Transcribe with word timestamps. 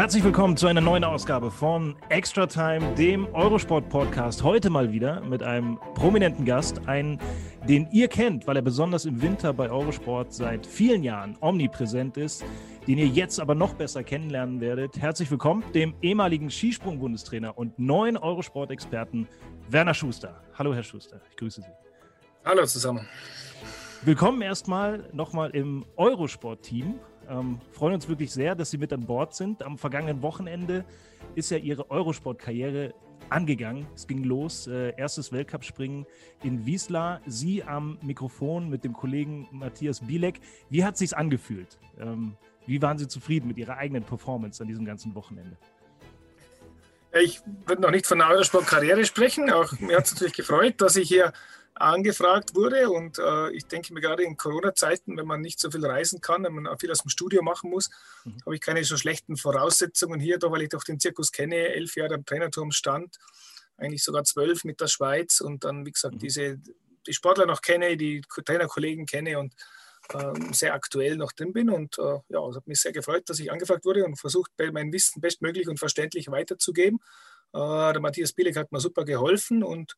Herzlich 0.00 0.24
willkommen 0.24 0.56
zu 0.56 0.66
einer 0.66 0.80
neuen 0.80 1.04
Ausgabe 1.04 1.50
von 1.50 1.94
Extra 2.08 2.46
Time, 2.46 2.94
dem 2.94 3.26
Eurosport 3.34 3.90
Podcast. 3.90 4.42
Heute 4.42 4.70
mal 4.70 4.92
wieder 4.92 5.20
mit 5.20 5.42
einem 5.42 5.78
prominenten 5.94 6.46
Gast, 6.46 6.88
einen, 6.88 7.18
den 7.68 7.86
ihr 7.92 8.08
kennt, 8.08 8.46
weil 8.46 8.56
er 8.56 8.62
besonders 8.62 9.04
im 9.04 9.20
Winter 9.20 9.52
bei 9.52 9.70
Eurosport 9.70 10.32
seit 10.32 10.66
vielen 10.66 11.02
Jahren 11.02 11.36
omnipräsent 11.42 12.16
ist, 12.16 12.42
den 12.86 12.96
ihr 12.96 13.08
jetzt 13.08 13.38
aber 13.40 13.54
noch 13.54 13.74
besser 13.74 14.02
kennenlernen 14.02 14.62
werdet. 14.62 14.98
Herzlich 14.98 15.30
willkommen 15.30 15.64
dem 15.74 15.92
ehemaligen 16.00 16.50
Skisprung-Bundestrainer 16.50 17.58
und 17.58 17.78
neuen 17.78 18.16
Eurosport-Experten 18.16 19.28
Werner 19.68 19.92
Schuster. 19.92 20.42
Hallo, 20.54 20.72
Herr 20.72 20.82
Schuster, 20.82 21.20
ich 21.28 21.36
grüße 21.36 21.60
Sie. 21.60 21.72
Hallo 22.46 22.64
zusammen. 22.64 23.06
Willkommen 24.00 24.40
erstmal 24.40 25.10
nochmal 25.12 25.50
im 25.50 25.84
Eurosport-Team. 25.98 26.94
Ähm, 27.30 27.60
freuen 27.70 27.94
uns 27.94 28.08
wirklich 28.08 28.32
sehr, 28.32 28.56
dass 28.56 28.70
Sie 28.70 28.78
mit 28.78 28.92
an 28.92 29.06
Bord 29.06 29.34
sind. 29.34 29.62
Am 29.62 29.78
vergangenen 29.78 30.20
Wochenende 30.20 30.84
ist 31.36 31.50
ja 31.50 31.58
Ihre 31.58 31.88
Eurosport-Karriere 31.88 32.92
angegangen. 33.28 33.86
Es 33.94 34.08
ging 34.08 34.24
los, 34.24 34.66
äh, 34.66 34.92
erstes 34.96 35.30
Weltcup-Springen 35.30 36.06
in 36.42 36.66
Wiesla. 36.66 37.20
Sie 37.26 37.62
am 37.62 37.98
Mikrofon 38.02 38.68
mit 38.68 38.82
dem 38.82 38.94
Kollegen 38.94 39.46
Matthias 39.52 40.00
Bielek. 40.00 40.40
Wie 40.70 40.84
hat 40.84 40.94
es 40.94 40.98
sich 40.98 41.16
angefühlt? 41.16 41.78
Ähm, 42.00 42.36
wie 42.66 42.82
waren 42.82 42.98
Sie 42.98 43.06
zufrieden 43.06 43.46
mit 43.46 43.58
Ihrer 43.58 43.76
eigenen 43.76 44.02
Performance 44.02 44.60
an 44.60 44.68
diesem 44.68 44.84
ganzen 44.84 45.14
Wochenende? 45.14 45.56
Ich 47.12 47.40
würde 47.66 47.82
noch 47.82 47.90
nicht 47.92 48.06
von 48.06 48.20
einer 48.20 48.32
Eurosport-Karriere 48.32 49.04
sprechen. 49.04 49.50
Auch 49.50 49.78
mir 49.78 49.96
hat 49.96 50.06
es 50.06 50.12
natürlich 50.12 50.34
gefreut, 50.34 50.80
dass 50.80 50.96
ich 50.96 51.08
hier 51.08 51.32
angefragt 51.80 52.54
wurde. 52.54 52.90
Und 52.90 53.18
äh, 53.18 53.50
ich 53.52 53.66
denke 53.66 53.92
mir 53.94 54.00
gerade 54.00 54.22
in 54.22 54.36
Corona-Zeiten, 54.36 55.16
wenn 55.16 55.26
man 55.26 55.40
nicht 55.40 55.58
so 55.58 55.70
viel 55.70 55.84
reisen 55.84 56.20
kann, 56.20 56.44
wenn 56.44 56.54
man 56.54 56.66
auch 56.66 56.78
viel 56.78 56.90
aus 56.90 57.02
dem 57.02 57.08
Studio 57.08 57.42
machen 57.42 57.70
muss, 57.70 57.90
mhm. 58.24 58.36
habe 58.44 58.54
ich 58.54 58.60
keine 58.60 58.84
so 58.84 58.96
schlechten 58.96 59.36
Voraussetzungen 59.36 60.20
hier, 60.20 60.38
doch 60.38 60.52
weil 60.52 60.62
ich 60.62 60.68
doch 60.68 60.84
den 60.84 61.00
Zirkus 61.00 61.32
kenne, 61.32 61.56
elf 61.56 61.96
Jahre 61.96 62.14
am 62.14 62.24
Trainerturm 62.24 62.70
stand, 62.70 63.16
eigentlich 63.78 64.04
sogar 64.04 64.24
zwölf 64.24 64.64
mit 64.64 64.80
der 64.80 64.88
Schweiz 64.88 65.40
und 65.40 65.64
dann, 65.64 65.86
wie 65.86 65.92
gesagt, 65.92 66.16
mhm. 66.16 66.18
diese, 66.18 66.58
die 67.06 67.14
Sportler 67.14 67.46
noch 67.46 67.62
kenne, 67.62 67.96
die 67.96 68.20
Trainerkollegen 68.44 69.06
kenne 69.06 69.38
und 69.38 69.54
äh, 70.12 70.52
sehr 70.52 70.74
aktuell 70.74 71.16
noch 71.16 71.32
drin 71.32 71.52
bin. 71.52 71.70
Und 71.70 71.98
äh, 71.98 72.18
ja, 72.28 72.46
es 72.48 72.56
hat 72.56 72.66
mich 72.66 72.80
sehr 72.80 72.92
gefreut, 72.92 73.22
dass 73.28 73.38
ich 73.38 73.50
angefragt 73.50 73.84
wurde 73.86 74.04
und 74.04 74.16
versucht, 74.16 74.50
mein 74.72 74.92
Wissen 74.92 75.20
bestmöglich 75.20 75.68
und 75.68 75.78
verständlich 75.78 76.30
weiterzugeben. 76.30 76.98
Äh, 77.54 77.58
der 77.92 78.00
Matthias 78.00 78.34
Bielek 78.34 78.56
hat 78.56 78.70
mir 78.70 78.80
super 78.80 79.04
geholfen 79.04 79.62
und 79.62 79.96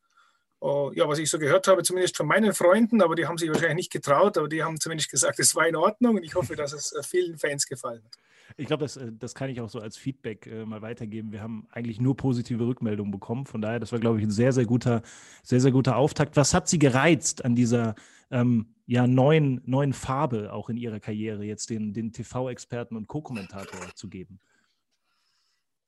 ja, 0.93 1.07
was 1.07 1.19
ich 1.19 1.29
so 1.29 1.39
gehört 1.39 1.67
habe, 1.67 1.83
zumindest 1.83 2.15
von 2.15 2.25
meinen 2.25 2.53
Freunden, 2.53 3.01
aber 3.01 3.15
die 3.15 3.27
haben 3.27 3.37
sich 3.37 3.49
wahrscheinlich 3.49 3.75
nicht 3.75 3.91
getraut, 3.91 4.37
aber 4.37 4.47
die 4.47 4.63
haben 4.63 4.79
zumindest 4.79 5.11
gesagt, 5.11 5.39
es 5.39 5.55
war 5.55 5.67
in 5.67 5.75
Ordnung 5.75 6.15
und 6.15 6.23
ich 6.23 6.35
hoffe, 6.35 6.55
dass 6.55 6.71
es 6.71 6.93
äh, 6.93 7.03
vielen 7.03 7.37
Fans 7.37 7.67
gefallen 7.67 8.01
hat. 8.03 8.17
Ich 8.55 8.67
glaube, 8.67 8.83
das, 8.83 8.95
äh, 8.95 9.11
das 9.11 9.35
kann 9.35 9.49
ich 9.49 9.59
auch 9.59 9.69
so 9.69 9.79
als 9.79 9.97
Feedback 9.97 10.47
äh, 10.47 10.65
mal 10.65 10.81
weitergeben. 10.81 11.31
Wir 11.33 11.41
haben 11.41 11.67
eigentlich 11.71 11.99
nur 11.99 12.15
positive 12.15 12.65
Rückmeldungen 12.65 13.11
bekommen. 13.11 13.45
Von 13.45 13.61
daher, 13.61 13.79
das 13.79 13.91
war, 13.91 13.99
glaube 13.99 14.19
ich, 14.19 14.23
ein 14.23 14.31
sehr, 14.31 14.53
sehr 14.53 14.65
guter, 14.65 15.01
sehr, 15.43 15.59
sehr 15.59 15.71
guter 15.71 15.97
Auftakt. 15.97 16.37
Was 16.37 16.53
hat 16.53 16.69
Sie 16.69 16.79
gereizt 16.79 17.43
an 17.43 17.55
dieser 17.55 17.95
ähm, 18.31 18.67
ja, 18.85 19.05
neuen, 19.05 19.61
neuen 19.65 19.91
Farbe 19.91 20.53
auch 20.53 20.69
in 20.69 20.77
Ihrer 20.77 20.99
Karriere, 20.99 21.43
jetzt 21.43 21.69
den, 21.69 21.93
den 21.93 22.13
TV-Experten 22.13 22.95
und 22.95 23.07
Co-Kommentator 23.07 23.93
zu 23.95 24.07
geben? 24.07 24.39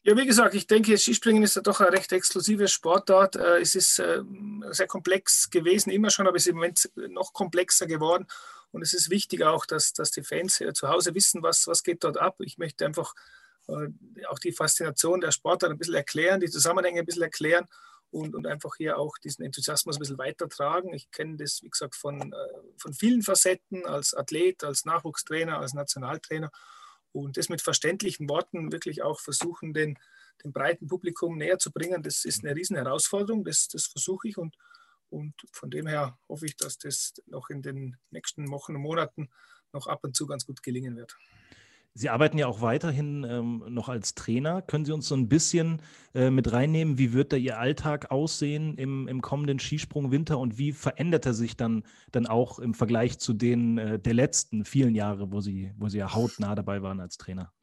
Ja, 0.08 0.16
wie 0.16 0.28
gesagt, 0.28 0.54
ich 0.54 0.68
denke, 0.68 0.96
Skispringen 1.00 1.42
ist 1.42 1.56
ja 1.56 1.64
doch 1.64 1.82
ein 1.82 1.88
recht 1.88 2.12
exklusives 2.12 2.72
Sportart. 2.72 3.38
Äh, 3.38 3.62
es 3.62 3.74
ist 3.74 3.98
äh, 3.98 4.22
sehr 4.70 4.86
komplex 4.86 5.50
gewesen, 5.50 5.90
immer 5.90 6.12
schon, 6.12 6.28
aber 6.28 6.38
es 6.38 6.44
ist 6.44 6.50
im 6.50 6.58
Moment 6.58 6.92
noch 7.10 7.34
komplexer 7.34 7.88
geworden. 7.88 8.28
Und 8.70 8.84
es 8.84 8.94
ist 8.94 9.10
wichtig 9.10 9.44
auch, 9.44 9.66
dass, 9.66 9.94
dass 9.94 10.12
die 10.12 10.22
Fans 10.22 10.62
zu 10.74 10.90
Hause 10.90 11.16
wissen, 11.16 11.42
was, 11.42 11.66
was 11.66 11.82
geht 11.82 12.04
dort 12.04 12.20
ab. 12.20 12.36
Ich 12.42 12.60
möchte 12.60 12.86
einfach 12.86 13.16
äh, 13.68 13.88
auch 14.28 14.38
die 14.38 14.52
Faszination 14.52 15.22
der 15.22 15.32
Sportart 15.32 15.72
ein 15.72 15.80
bisschen 15.80 15.96
erklären, 15.96 16.40
die 16.40 16.52
Zusammenhänge 16.52 17.00
ein 17.00 17.06
bisschen 17.08 17.24
erklären 17.24 17.66
und, 18.12 18.36
und 18.36 18.46
einfach 18.46 18.76
hier 18.76 19.00
auch 19.00 19.18
diesen 19.18 19.44
Enthusiasmus 19.44 19.96
ein 19.96 20.02
bisschen 20.02 20.20
weitertragen. 20.20 20.94
Ich 20.94 21.10
kenne 21.10 21.38
das, 21.38 21.64
wie 21.64 21.70
gesagt, 21.70 21.96
von, 21.96 22.32
von 22.78 22.94
vielen 22.94 23.24
Facetten 23.24 23.88
als 23.88 24.14
Athlet, 24.14 24.64
als 24.64 24.86
Nachwuchstrainer, 24.86 25.58
als 25.58 25.74
Nationaltrainer 25.74 26.52
und 27.16 27.38
das 27.38 27.48
mit 27.48 27.62
verständlichen 27.62 28.28
Worten 28.28 28.74
wirklich 28.74 29.02
auch 29.02 29.22
versuchen, 29.22 29.74
den, 29.74 29.98
dem 30.44 30.52
breiten 30.52 30.88
Publikum 30.88 31.38
näher 31.38 31.58
zu 31.58 31.72
bringen, 31.72 32.04
das 32.04 32.26
ist 32.26 32.44
eine 32.44 32.54
riesen 32.54 32.76
Herausforderung, 32.76 33.46
das, 33.46 33.70
das 33.70 33.86
versuche 33.86 34.28
ich 34.28 34.38
und, 34.38 34.58
und 35.10 35.34
von 35.54 35.72
dem 35.72 35.88
her 35.88 36.18
hoffe 36.28 36.46
ich, 36.46 36.58
dass 36.58 36.78
das 36.78 37.14
noch 37.28 37.50
in 37.50 37.62
den 37.62 37.96
nächsten 38.12 38.52
Wochen 38.52 38.76
und 38.76 38.82
Monaten 38.82 39.30
noch 39.72 39.88
ab 39.88 40.04
und 40.04 40.14
zu 40.14 40.28
ganz 40.28 40.46
gut 40.46 40.62
gelingen 40.62 40.98
wird. 40.98 41.16
Sie 41.98 42.10
arbeiten 42.10 42.38
ja 42.38 42.48
auch 42.48 42.60
weiterhin 42.60 43.24
ähm, 43.24 43.64
noch 43.70 43.88
als 43.88 44.16
Trainer. 44.16 44.62
Können 44.62 44.84
Sie 44.84 44.92
uns 44.92 45.08
so 45.08 45.16
ein 45.16 45.30
bisschen 45.30 45.82
äh, 46.14 46.30
mit 46.30 46.52
reinnehmen? 46.52 46.98
Wie 46.98 47.14
wird 47.14 47.32
da 47.32 47.38
Ihr 47.38 47.58
Alltag 47.58 48.12
aussehen 48.12 48.78
im, 48.78 49.08
im 49.08 49.22
kommenden 49.22 49.60
Skisprung-Winter 49.60 50.38
und 50.38 50.58
wie 50.58 50.74
verändert 50.74 51.26
er 51.26 51.34
sich 51.34 51.56
dann, 51.56 51.84
dann 52.12 52.28
auch 52.28 52.60
im 52.60 52.74
Vergleich 52.74 53.18
zu 53.20 53.32
den 53.32 53.78
äh, 53.78 53.98
der 53.98 54.14
letzten 54.14 54.66
vielen 54.66 54.94
Jahre, 54.94 55.32
wo 55.32 55.40
Sie, 55.40 55.72
wo 55.78 55.88
Sie 55.88 56.00
ja 56.00 56.14
hautnah 56.14 56.54
dabei 56.54 56.82
waren 56.82 57.00
als 57.00 57.16
Trainer? 57.16 57.54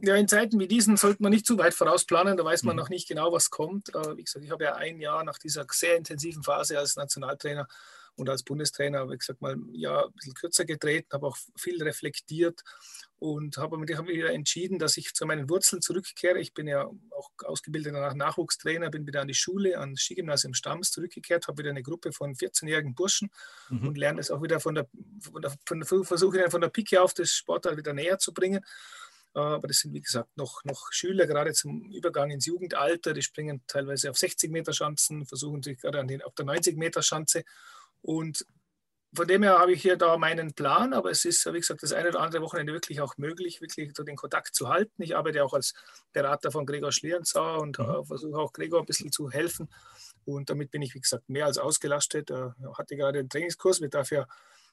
Ja, 0.00 0.16
in 0.16 0.28
Zeiten 0.28 0.60
wie 0.60 0.68
diesen 0.68 0.98
sollte 0.98 1.22
man 1.22 1.32
nicht 1.32 1.46
zu 1.46 1.56
weit 1.56 1.72
vorausplanen, 1.72 2.36
da 2.36 2.44
weiß 2.44 2.64
man 2.64 2.76
mhm. 2.76 2.80
noch 2.80 2.88
nicht 2.90 3.08
genau, 3.08 3.32
was 3.32 3.48
kommt. 3.48 3.94
Äh, 3.94 4.18
wie 4.18 4.24
gesagt, 4.24 4.44
ich 4.44 4.50
habe 4.50 4.64
ja 4.64 4.74
ein 4.74 5.00
Jahr 5.00 5.24
nach 5.24 5.38
dieser 5.38 5.64
sehr 5.70 5.96
intensiven 5.96 6.42
Phase 6.42 6.78
als 6.78 6.96
Nationaltrainer 6.96 7.66
und 8.18 8.28
als 8.28 8.42
Bundestrainer, 8.42 9.08
wie 9.08 9.16
gesagt, 9.16 9.40
mal 9.40 9.56
ja, 9.72 10.04
ein 10.04 10.12
bisschen 10.12 10.34
kürzer 10.34 10.64
getreten, 10.64 11.08
habe 11.12 11.26
auch 11.26 11.36
viel 11.56 11.80
reflektiert 11.82 12.62
und 13.20 13.56
habe 13.56 13.78
mich 13.78 13.88
wieder 13.88 14.32
entschieden, 14.32 14.78
dass 14.78 14.96
ich 14.96 15.14
zu 15.14 15.24
meinen 15.24 15.48
Wurzeln 15.48 15.82
zurückkehre. 15.82 16.40
Ich 16.40 16.52
bin 16.52 16.66
ja 16.66 16.84
auch 17.10 17.30
ausgebildeter 17.44 18.14
Nachwuchstrainer, 18.14 18.90
bin 18.90 19.06
wieder 19.06 19.20
an 19.20 19.28
die 19.28 19.34
Schule, 19.34 19.78
an 19.78 19.92
das 19.92 20.02
Skigymnasium 20.02 20.52
Stamms 20.54 20.90
zurückgekehrt, 20.90 21.46
habe 21.46 21.58
wieder 21.58 21.70
eine 21.70 21.82
Gruppe 21.82 22.12
von 22.12 22.34
14-jährigen 22.34 22.94
Burschen 22.94 23.30
mhm. 23.70 23.88
und 23.88 23.98
lerne 23.98 24.20
es 24.20 24.32
auch 24.32 24.42
wieder 24.42 24.58
von 24.58 24.74
der, 24.74 24.88
von 25.20 25.40
der, 25.40 25.54
von 25.64 25.78
der 25.78 25.86
versuche 25.86 26.50
von 26.50 26.60
der 26.60 26.68
Pike 26.68 27.00
auf 27.00 27.14
das 27.14 27.30
Sportart 27.30 27.76
wieder 27.76 27.92
näher 27.92 28.18
zu 28.18 28.34
bringen. 28.34 28.64
Aber 29.34 29.68
das 29.68 29.78
sind, 29.78 29.94
wie 29.94 30.00
gesagt, 30.00 30.36
noch, 30.36 30.64
noch 30.64 30.88
Schüler, 30.90 31.26
gerade 31.26 31.52
zum 31.52 31.90
Übergang 31.92 32.30
ins 32.30 32.46
Jugendalter. 32.46 33.12
Die 33.12 33.22
springen 33.22 33.62
teilweise 33.66 34.10
auf 34.10 34.18
60 34.18 34.50
Meter 34.50 34.72
Schanzen, 34.72 35.26
versuchen 35.26 35.62
sich 35.62 35.78
gerade 35.78 36.00
an 36.00 36.08
den, 36.08 36.22
auf 36.22 36.34
der 36.34 36.46
90 36.46 36.76
Meter 36.76 37.02
Schanze 37.02 37.44
und 38.02 38.44
von 39.14 39.26
dem 39.26 39.42
her 39.42 39.58
habe 39.58 39.72
ich 39.72 39.80
hier 39.80 39.96
da 39.96 40.18
meinen 40.18 40.52
Plan, 40.52 40.92
aber 40.92 41.10
es 41.10 41.24
ist, 41.24 41.46
wie 41.46 41.58
gesagt, 41.58 41.82
das 41.82 41.92
eine 41.92 42.10
oder 42.10 42.20
andere 42.20 42.42
Wochenende 42.42 42.74
wirklich 42.74 43.00
auch 43.00 43.16
möglich, 43.16 43.60
wirklich 43.60 43.92
den 43.92 44.16
Kontakt 44.16 44.54
zu 44.54 44.68
halten. 44.68 45.02
Ich 45.02 45.16
arbeite 45.16 45.42
auch 45.44 45.54
als 45.54 45.72
Berater 46.12 46.52
von 46.52 46.66
Gregor 46.66 46.92
Schlierenzauer 46.92 47.60
und 47.62 47.78
mhm. 47.78 48.04
versuche 48.04 48.38
auch 48.38 48.52
Gregor 48.52 48.80
ein 48.80 48.86
bisschen 48.86 49.10
zu 49.10 49.30
helfen. 49.30 49.70
Und 50.26 50.50
damit 50.50 50.70
bin 50.70 50.82
ich, 50.82 50.94
wie 50.94 51.00
gesagt, 51.00 51.28
mehr 51.28 51.46
als 51.46 51.56
ausgelastet. 51.56 52.30
Er 52.30 52.54
hatte 52.76 52.96
gerade 52.96 53.20
einen 53.20 53.30
Trainingskurs, 53.30 53.80
wir 53.80 53.88
dürfen 53.88 54.14
ja 54.14 54.26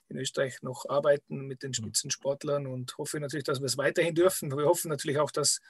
in 0.10 0.18
Österreich 0.18 0.62
noch 0.62 0.86
arbeiten 0.90 1.48
mit 1.48 1.64
den 1.64 1.70
mhm. 1.70 1.76
Spitzensportlern 1.76 2.68
und 2.68 2.98
hoffe 2.98 3.20
natürlich, 3.20 3.46
dass 3.46 3.62
wir 3.62 3.68
es 3.68 3.78
weiterhin 3.78 4.16
dürfen. 4.16 4.52
Wir 4.52 4.66
hoffen 4.66 4.90
natürlich 4.90 5.18
auch, 5.18 5.32
dass, 5.32 5.62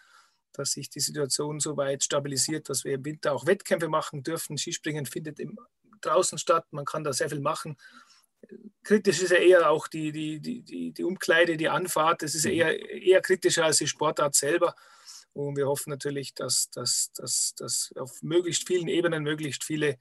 dass 0.54 0.72
sich 0.72 0.90
die 0.90 1.02
Situation 1.02 1.60
so 1.60 1.78
weit 1.78 2.04
stabilisiert, 2.04 2.68
dass 2.70 2.84
wir 2.84 2.96
im 2.96 3.06
Winter 3.06 3.34
auch 3.34 3.46
Wettkämpfe 3.46 3.90
machen 3.90 4.24
dürfen. 4.24 4.58
Skispringen 4.58 5.06
findet 5.06 5.40
im 5.40 5.60
draußen 6.06 6.38
statt, 6.38 6.66
man 6.72 6.86
kann 6.86 7.04
da 7.04 7.14
sehr 7.14 7.30
viel 7.30 7.40
machen. 7.40 7.78
Kritisch 8.84 9.22
ist 9.22 9.32
ja 9.32 9.38
eher 9.38 9.70
auch 9.72 9.88
die, 9.88 10.12
die, 10.12 10.40
die, 10.40 10.92
die 10.92 11.04
Umkleide, 11.04 11.58
die 11.58 11.70
Anfahrt, 11.70 12.22
das 12.22 12.36
ist 12.36 12.46
mhm. 12.46 12.52
eher, 12.52 12.90
eher 12.90 13.22
kritischer 13.22 13.66
als 13.66 13.78
die 13.78 13.88
Sportart 13.88 14.36
selber. 14.36 14.76
Und 15.34 15.58
wir 15.58 15.68
hoffen 15.68 15.90
natürlich, 15.90 16.34
dass, 16.34 16.70
dass, 16.70 17.12
dass, 17.14 17.54
dass 17.56 17.92
auf 17.98 18.22
möglichst 18.22 18.66
vielen 18.68 18.88
Ebenen 18.88 19.24
möglichst 19.24 19.64
viele 19.64 19.98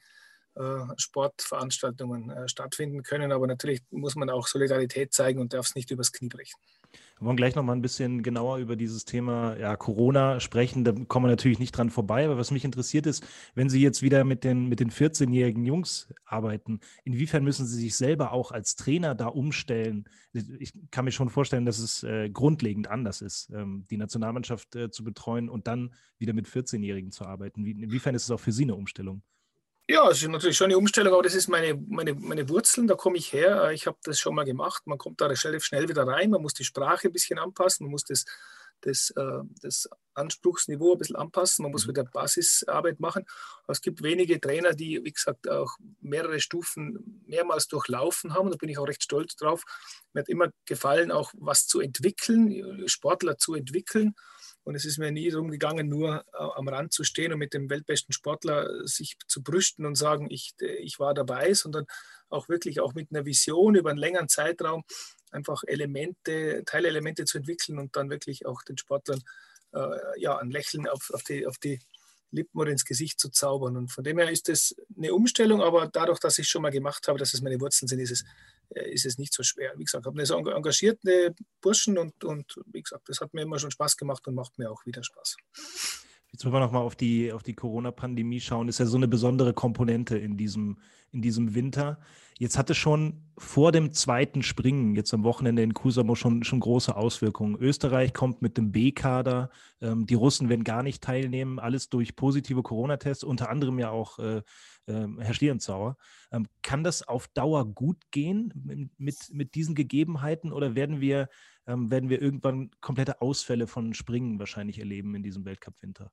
äh, 0.54 0.84
Sportveranstaltungen 0.96 2.30
äh, 2.30 2.48
stattfinden 2.48 3.02
können. 3.02 3.32
Aber 3.32 3.46
natürlich 3.48 3.82
muss 3.90 4.14
man 4.14 4.30
auch 4.30 4.46
Solidarität 4.46 5.12
zeigen 5.12 5.40
und 5.40 5.52
darf 5.52 5.66
es 5.66 5.74
nicht 5.74 5.90
übers 5.90 6.12
Knie 6.12 6.28
brechen. 6.28 6.60
Wir 7.18 7.26
wollen 7.26 7.36
gleich 7.36 7.54
noch 7.54 7.62
mal 7.62 7.74
ein 7.74 7.82
bisschen 7.82 8.22
genauer 8.24 8.58
über 8.58 8.74
dieses 8.74 9.04
Thema 9.04 9.56
ja, 9.56 9.76
Corona 9.76 10.40
sprechen. 10.40 10.82
Da 10.82 10.92
kommen 10.92 11.26
wir 11.26 11.30
natürlich 11.30 11.60
nicht 11.60 11.72
dran 11.72 11.90
vorbei. 11.90 12.24
Aber 12.24 12.38
was 12.38 12.50
mich 12.50 12.64
interessiert 12.64 13.06
ist, 13.06 13.24
wenn 13.54 13.68
Sie 13.68 13.80
jetzt 13.80 14.02
wieder 14.02 14.24
mit 14.24 14.42
den, 14.42 14.68
mit 14.68 14.80
den 14.80 14.90
14-jährigen 14.90 15.64
Jungs 15.64 16.12
arbeiten, 16.24 16.80
inwiefern 17.04 17.44
müssen 17.44 17.66
Sie 17.66 17.80
sich 17.80 17.96
selber 17.96 18.32
auch 18.32 18.50
als 18.50 18.74
Trainer 18.74 19.14
da 19.14 19.28
umstellen? 19.28 20.08
Ich 20.32 20.72
kann 20.90 21.04
mir 21.04 21.12
schon 21.12 21.30
vorstellen, 21.30 21.64
dass 21.64 21.78
es 21.78 22.02
äh, 22.02 22.30
grundlegend 22.30 22.88
anders 22.88 23.22
ist, 23.22 23.48
ähm, 23.54 23.86
die 23.90 23.96
Nationalmannschaft 23.96 24.74
äh, 24.74 24.90
zu 24.90 25.04
betreuen 25.04 25.48
und 25.48 25.68
dann 25.68 25.94
wieder 26.18 26.32
mit 26.32 26.48
14-Jährigen 26.48 27.12
zu 27.12 27.24
arbeiten. 27.24 27.64
Wie, 27.64 27.70
inwiefern 27.70 28.16
ist 28.16 28.24
es 28.24 28.30
auch 28.32 28.40
für 28.40 28.52
Sie 28.52 28.64
eine 28.64 28.74
Umstellung? 28.74 29.22
Ja, 29.86 30.08
es 30.08 30.22
ist 30.22 30.28
natürlich 30.28 30.56
schon 30.56 30.66
eine 30.66 30.78
Umstellung, 30.78 31.12
aber 31.12 31.22
das 31.22 31.34
ist 31.34 31.48
meine, 31.48 31.74
meine, 31.74 32.14
meine 32.14 32.48
Wurzeln, 32.48 32.86
da 32.86 32.94
komme 32.94 33.18
ich 33.18 33.34
her. 33.34 33.70
Ich 33.72 33.86
habe 33.86 33.98
das 34.04 34.18
schon 34.18 34.34
mal 34.34 34.44
gemacht. 34.44 34.86
Man 34.86 34.96
kommt 34.96 35.20
da 35.20 35.26
relativ 35.26 35.62
schnell 35.62 35.90
wieder 35.90 36.06
rein, 36.06 36.30
man 36.30 36.40
muss 36.40 36.54
die 36.54 36.64
Sprache 36.64 37.08
ein 37.08 37.12
bisschen 37.12 37.38
anpassen, 37.38 37.84
man 37.84 37.90
muss 37.90 38.04
das, 38.04 38.24
das, 38.80 39.10
äh, 39.10 39.40
das 39.60 39.86
Anspruchsniveau 40.14 40.92
ein 40.92 40.98
bisschen 40.98 41.16
anpassen, 41.16 41.64
man 41.64 41.72
muss 41.72 41.84
mhm. 41.84 41.90
wieder 41.90 42.04
Basisarbeit 42.04 42.98
machen. 42.98 43.26
Aber 43.64 43.72
es 43.72 43.82
gibt 43.82 44.02
wenige 44.02 44.40
Trainer, 44.40 44.72
die, 44.72 45.04
wie 45.04 45.12
gesagt, 45.12 45.50
auch 45.50 45.76
mehrere 46.00 46.40
Stufen 46.40 47.22
mehrmals 47.26 47.68
durchlaufen 47.68 48.32
haben. 48.32 48.50
Da 48.50 48.56
bin 48.56 48.70
ich 48.70 48.78
auch 48.78 48.88
recht 48.88 49.02
stolz 49.02 49.36
drauf. 49.36 49.64
Mir 50.14 50.20
hat 50.20 50.30
immer 50.30 50.48
gefallen, 50.64 51.12
auch 51.12 51.30
was 51.36 51.66
zu 51.66 51.80
entwickeln, 51.80 52.88
Sportler 52.88 53.36
zu 53.36 53.52
entwickeln. 53.52 54.14
Und 54.64 54.74
es 54.74 54.84
ist 54.84 54.98
mir 54.98 55.12
nie 55.12 55.30
darum 55.30 55.50
gegangen, 55.50 55.88
nur 55.88 56.24
äh, 56.32 56.36
am 56.38 56.68
Rand 56.68 56.92
zu 56.92 57.04
stehen 57.04 57.32
und 57.32 57.38
mit 57.38 57.54
dem 57.54 57.70
weltbesten 57.70 58.12
Sportler 58.12 58.68
äh, 58.68 58.86
sich 58.86 59.16
zu 59.28 59.42
brüsten 59.42 59.86
und 59.86 59.94
sagen, 59.94 60.28
ich, 60.30 60.54
äh, 60.60 60.76
ich 60.76 60.98
war 60.98 61.14
dabei, 61.14 61.54
sondern 61.54 61.86
auch 62.30 62.48
wirklich 62.48 62.80
auch 62.80 62.94
mit 62.94 63.10
einer 63.10 63.26
Vision 63.26 63.74
über 63.74 63.90
einen 63.90 63.98
längeren 63.98 64.28
Zeitraum 64.28 64.84
einfach 65.30 65.62
Elemente, 65.66 66.62
Teilelemente 66.64 67.24
zu 67.24 67.38
entwickeln 67.38 67.78
und 67.78 67.94
dann 67.96 68.10
wirklich 68.10 68.46
auch 68.46 68.62
den 68.62 68.78
Sportlern 68.78 69.22
äh, 69.74 70.20
ja, 70.20 70.38
ein 70.38 70.50
Lächeln 70.50 70.88
auf, 70.88 71.10
auf, 71.12 71.22
die, 71.22 71.46
auf 71.46 71.58
die 71.58 71.80
Lippen 72.34 72.58
oder 72.58 72.70
ins 72.70 72.84
Gesicht 72.84 73.20
zu 73.20 73.30
zaubern. 73.30 73.76
Und 73.76 73.92
von 73.92 74.04
dem 74.04 74.18
her 74.18 74.30
ist 74.30 74.48
es 74.48 74.76
eine 74.96 75.14
Umstellung, 75.14 75.62
aber 75.62 75.88
dadurch, 75.88 76.18
dass 76.18 76.38
ich 76.38 76.48
schon 76.48 76.62
mal 76.62 76.70
gemacht 76.70 77.08
habe, 77.08 77.18
dass 77.18 77.34
es 77.34 77.42
meine 77.42 77.60
Wurzeln 77.60 77.88
sind, 77.88 78.00
ist 78.00 78.10
es 78.10 78.24
äh, 78.70 78.90
ist 78.90 79.06
es 79.06 79.18
nicht 79.18 79.32
so 79.32 79.42
schwer. 79.42 79.72
Wie 79.76 79.84
gesagt, 79.84 80.04
ich 80.04 80.06
habe 80.06 80.44
eine 80.44 80.56
engagierte 80.56 81.34
Burschen 81.60 81.98
und, 81.98 82.24
und 82.24 82.60
wie 82.66 82.82
gesagt, 82.82 83.08
das 83.08 83.20
hat 83.20 83.34
mir 83.34 83.42
immer 83.42 83.58
schon 83.58 83.70
Spaß 83.70 83.96
gemacht 83.96 84.26
und 84.26 84.34
macht 84.34 84.58
mir 84.58 84.70
auch 84.70 84.84
wieder 84.86 85.02
Spaß. 85.02 85.36
Jetzt 86.34 86.44
wollen 86.44 86.54
wir 86.54 86.58
nochmal 86.58 86.82
auf 86.82 86.96
die, 86.96 87.32
auf 87.32 87.44
die 87.44 87.54
Corona-Pandemie 87.54 88.40
schauen. 88.40 88.66
Ist 88.66 88.80
ja 88.80 88.86
so 88.86 88.96
eine 88.96 89.06
besondere 89.06 89.54
Komponente 89.54 90.18
in 90.18 90.36
diesem, 90.36 90.78
in 91.12 91.22
diesem 91.22 91.54
Winter. 91.54 92.00
Jetzt 92.40 92.58
hatte 92.58 92.74
schon 92.74 93.22
vor 93.38 93.70
dem 93.70 93.92
zweiten 93.92 94.42
Springen, 94.42 94.96
jetzt 94.96 95.14
am 95.14 95.22
Wochenende 95.22 95.62
in 95.62 95.74
Kusamo, 95.74 96.16
schon, 96.16 96.42
schon 96.42 96.58
große 96.58 96.96
Auswirkungen. 96.96 97.54
Österreich 97.54 98.12
kommt 98.12 98.42
mit 98.42 98.58
dem 98.58 98.72
B-Kader. 98.72 99.48
Ähm, 99.80 100.06
die 100.06 100.14
Russen 100.14 100.48
werden 100.48 100.64
gar 100.64 100.82
nicht 100.82 101.04
teilnehmen. 101.04 101.60
Alles 101.60 101.88
durch 101.88 102.16
positive 102.16 102.64
Corona-Tests, 102.64 103.22
unter 103.22 103.48
anderem 103.48 103.78
ja 103.78 103.90
auch 103.90 104.18
äh, 104.18 104.42
äh, 104.86 105.06
Herr 105.20 105.34
Stierenzauer. 105.34 105.96
Ähm, 106.32 106.48
kann 106.62 106.82
das 106.82 107.06
auf 107.06 107.28
Dauer 107.28 107.64
gut 107.64 108.10
gehen 108.10 108.52
mit, 108.98 109.18
mit 109.30 109.54
diesen 109.54 109.76
Gegebenheiten 109.76 110.52
oder 110.52 110.74
werden 110.74 111.00
wir, 111.00 111.28
ähm, 111.68 111.92
werden 111.92 112.10
wir 112.10 112.20
irgendwann 112.20 112.72
komplette 112.80 113.20
Ausfälle 113.20 113.68
von 113.68 113.94
Springen 113.94 114.40
wahrscheinlich 114.40 114.80
erleben 114.80 115.14
in 115.14 115.22
diesem 115.22 115.44
Weltcup-Winter? 115.44 116.10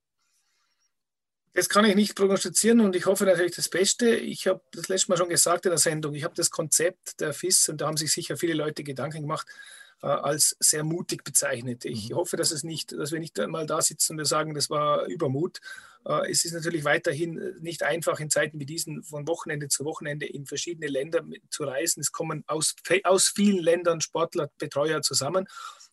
Das 1.54 1.68
kann 1.68 1.84
ich 1.84 1.96
nicht 1.96 2.16
prognostizieren 2.16 2.80
und 2.80 2.96
ich 2.96 3.06
hoffe 3.06 3.26
natürlich 3.26 3.56
das 3.56 3.68
Beste. 3.68 4.16
Ich 4.16 4.48
habe 4.48 4.62
das 4.72 4.88
letzte 4.88 5.12
Mal 5.12 5.18
schon 5.18 5.28
gesagt 5.28 5.66
in 5.66 5.72
der 5.72 5.78
Sendung, 5.78 6.14
ich 6.14 6.24
habe 6.24 6.36
das 6.36 6.50
Konzept 6.50 7.20
der 7.20 7.34
FIS, 7.34 7.68
und 7.68 7.82
da 7.82 7.88
haben 7.88 7.98
sich 7.98 8.12
sicher 8.12 8.38
viele 8.38 8.54
Leute 8.54 8.84
Gedanken 8.84 9.22
gemacht, 9.22 9.48
äh, 10.02 10.08
als 10.08 10.56
sehr 10.60 10.86
mutig 10.86 11.26
bezeichnet. 11.26 11.84
Ich 11.84 12.10
mhm. 12.10 12.16
hoffe, 12.16 12.38
dass, 12.38 12.52
es 12.52 12.64
nicht, 12.64 12.94
dass 12.94 13.12
wir 13.12 13.20
nicht 13.20 13.38
einmal 13.40 13.66
da 13.66 13.82
sitzen 13.82 14.14
und 14.14 14.18
wir 14.20 14.26
sagen, 14.26 14.54
das 14.54 14.70
war 14.70 15.06
Übermut. 15.08 15.60
Äh, 16.06 16.32
es 16.32 16.46
ist 16.46 16.54
natürlich 16.54 16.86
weiterhin 16.86 17.56
nicht 17.60 17.84
einfach 17.84 18.22
in 18.22 18.30
Zeiten 18.30 18.60
wie 18.60 18.66
diesen 18.66 19.04
von 19.04 19.28
Wochenende 19.28 19.68
zu 19.68 19.84
Wochenende 19.84 20.26
in 20.26 20.46
verschiedene 20.46 20.88
Länder 20.88 21.22
zu 21.50 21.66
reisen. 21.66 22.00
Es 22.00 22.14
kommen 22.14 22.46
aus, 22.48 22.76
aus 23.04 23.28
vielen 23.28 23.62
Ländern 23.62 24.00
Sportler, 24.00 24.50
Betreuer 24.58 25.02
zusammen. 25.02 25.48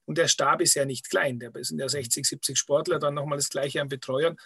Und 0.04 0.16
der 0.16 0.28
Stab 0.28 0.62
ist 0.62 0.74
ja 0.74 0.86
nicht 0.86 1.10
klein. 1.10 1.38
Da 1.38 1.50
sind 1.60 1.78
ja 1.80 1.88
60, 1.88 2.24
70 2.24 2.56
Sportler, 2.56 2.98
dann 2.98 3.14
nochmal 3.14 3.38
das 3.38 3.50
Gleiche 3.50 3.82
an 3.82 3.88
Betreuern. 3.88 4.38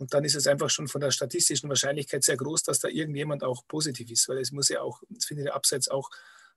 Und 0.00 0.14
dann 0.14 0.24
ist 0.24 0.34
es 0.34 0.46
einfach 0.46 0.70
schon 0.70 0.88
von 0.88 1.02
der 1.02 1.10
statistischen 1.10 1.68
Wahrscheinlichkeit 1.68 2.24
sehr 2.24 2.38
groß, 2.38 2.62
dass 2.62 2.80
da 2.80 2.88
irgendjemand 2.88 3.44
auch 3.44 3.66
positiv 3.68 4.10
ist, 4.10 4.28
weil 4.30 4.38
es 4.38 4.50
muss 4.50 4.70
ja 4.70 4.80
auch, 4.80 5.02
es 5.16 5.26
findet 5.26 5.46
ja 5.46 5.52
abseits 5.52 5.88
auch 5.88 6.08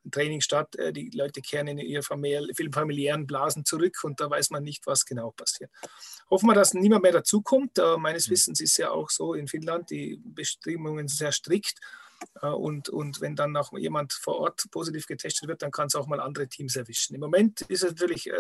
ein 0.06 0.12
Training 0.12 0.40
statt. 0.40 0.75
Äh, 0.78 0.94
die 0.94 1.10
Leute 1.13 1.42
kehren 1.42 1.68
in 1.68 1.78
ihre 1.78 2.04
familiär, 2.04 2.48
familiären 2.72 3.28
Blasen 3.28 3.66
zurück 3.66 3.98
und 4.04 4.22
da 4.22 4.30
weiß 4.30 4.50
man 4.51 4.63
nicht, 4.63 4.88
was 4.88 5.06
genau 5.06 5.31
passiert. 5.31 5.69
Hoffen 6.30 6.48
wir, 6.48 6.54
dass 6.54 6.74
niemand 6.74 7.04
mehr 7.04 7.12
dazukommt. 7.12 7.78
Äh, 7.78 7.98
meines 7.98 8.28
mhm. 8.28 8.31
Wissens 8.31 8.62
ist 8.62 8.78
ja 8.78 8.92
auch 8.92 9.10
so 9.10 9.34
in 9.34 9.48
Finnland 9.50 9.89
die 9.89 10.22
Bestimmungen 10.24 11.10
sehr 11.10 11.34
strikt. 11.34 11.81
Äh, 12.42 12.48
und, 12.48 12.88
und 12.88 13.19
wenn 13.19 13.36
dann 13.36 13.51
noch 13.51 13.78
jemand 13.78 14.13
vor 14.13 14.38
Ort 14.38 14.63
positiv 14.72 15.06
getestet 15.06 15.50
wird, 15.50 15.62
dann 15.62 15.72
kann 15.72 15.88
es 15.88 15.96
auch 15.96 16.07
mal 16.07 16.22
andere 16.22 16.48
Teams 16.48 16.78
erwischen. 16.78 17.16
Im 17.16 17.22
Moment 17.22 17.62
ist 17.63 17.84
es 17.84 17.92
natürlich 17.92 18.30
äh, 18.30 18.34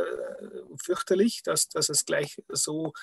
fürchterlich, 0.81 1.43
dass, 1.43 1.67
dass 1.67 1.89
es 1.89 2.05
gleich 2.05 2.41
so 2.49 2.93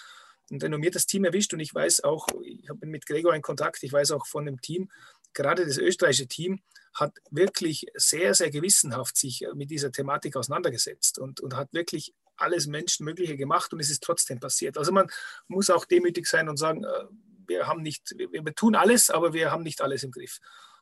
ein 0.51 0.61
renommiertes 0.61 1.07
Team 1.07 1.25
erwischt. 1.25 1.53
Und 1.53 1.61
ich 1.61 1.75
weiß 1.75 2.05
auch, 2.05 2.27
ich 2.43 2.69
habe 2.69 2.87
mit 2.87 3.07
Gregor 3.07 3.35
in 3.35 3.43
Kontakt, 3.43 3.83
ich 3.83 3.93
weiß 3.93 4.13
auch 4.13 4.27
von 4.27 4.47
dem 4.47 4.61
Team, 4.61 4.91
gerade 5.33 5.67
das 5.67 5.79
österreichische 5.79 6.27
Team 6.27 6.61
hat 6.95 7.17
wirklich 7.31 7.87
sehr, 7.95 8.35
sehr 8.35 8.51
gewissenhaft 8.51 9.17
sich 9.17 9.47
mit 9.55 9.71
dieser 9.71 9.93
Thematik 9.93 10.37
auseinandergesetzt 10.37 11.19
und, 11.19 11.41
und 11.41 11.55
hat 11.55 11.73
wirklich 11.73 12.15
alles 12.37 12.67
Menschenmögliche 12.67 13.37
gemacht 13.37 13.73
und 13.73 13.81
es 13.81 13.91
ist 13.91 14.03
trotzdem 14.03 14.41
passiert. 14.41 14.77
Also 14.77 14.93
man 14.93 15.09
muss 15.47 15.71
auch 15.71 15.85
demütig 15.85 16.27
sein 16.27 16.49
und 16.49 16.57
sagen, 16.57 16.85
äh, 16.85 17.05
wir 17.47 17.67
haben 17.67 17.83
nicht, 17.83 18.15
wir, 18.17 18.55
tun 18.55 18.75
alles, 18.75 19.11
aber 19.11 19.33
wir 19.33 19.51
haben 19.51 19.63
nicht 19.63 19.81
alles 19.81 20.03
im 20.03 20.11
Griff. 20.11 20.39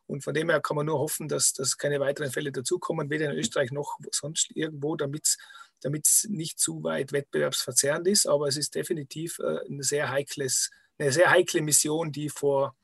Und 0.06 0.25
von 0.25 0.32
dem 0.32 0.49
her 0.49 0.61
kann 0.61 0.76
man 0.76 0.87
nur 0.87 0.99
hoffen, 0.99 1.29
dass, 1.29 1.53
dass 1.53 1.76
keine 1.76 2.00
weiteren 2.00 2.31
Fälle 2.31 2.53
dazukommen, 2.53 3.11
weder 3.11 3.31
in 3.31 3.38
Österreich 3.38 3.73
noch 3.73 3.99
sonst 4.11 4.50
irgendwo, 4.55 4.97
damit 4.97 5.26
es 5.26 5.38
damit 5.82 6.06
es 6.06 6.26
nicht 6.28 6.58
zu 6.58 6.82
weit 6.82 7.12
wettbewerbsverzerrend 7.12 8.06
ist. 8.08 8.26
Aber 8.26 8.48
es 8.48 8.56
ist 8.56 8.75
definitiv 8.75 9.38
äh, 9.38 9.58
eine, 9.69 9.82
sehr 9.82 10.10
heikles, 10.10 10.70
eine 10.98 11.12
sehr 11.12 11.30
heikle 11.30 11.62
Mission, 11.62 12.12
die 12.12 12.28
vor, 12.28 12.76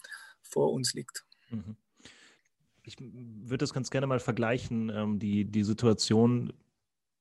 vor 0.42 0.72
uns 0.72 0.94
liegt. 0.94 1.24
Mhm. 1.50 1.76
Ich 2.86 2.96
würde 3.00 3.62
das 3.62 3.72
ganz 3.72 3.90
gerne 3.90 4.06
mal 4.06 4.20
vergleichen, 4.20 4.90
ähm, 4.90 5.18
die, 5.18 5.46
die 5.46 5.64
Situation. 5.64 6.52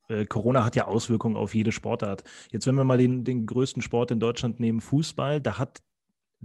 Äh, 0.09 0.25
Corona 0.25 0.65
hat 0.65 0.75
ja 0.75 0.85
Auswirkungen 0.87 1.37
auf 1.37 1.55
jede 1.55 1.71
Sportart. 1.71 2.23
Jetzt, 2.51 2.67
wenn 2.67 2.75
wir 2.75 2.83
mal 2.83 2.97
den, 2.97 3.23
den 3.23 3.45
größten 3.45 3.81
Sport 3.81 4.11
in 4.11 4.19
Deutschland 4.19 4.59
nehmen, 4.59 4.81
Fußball, 4.81 5.39
da 5.39 5.57
hat 5.57 5.81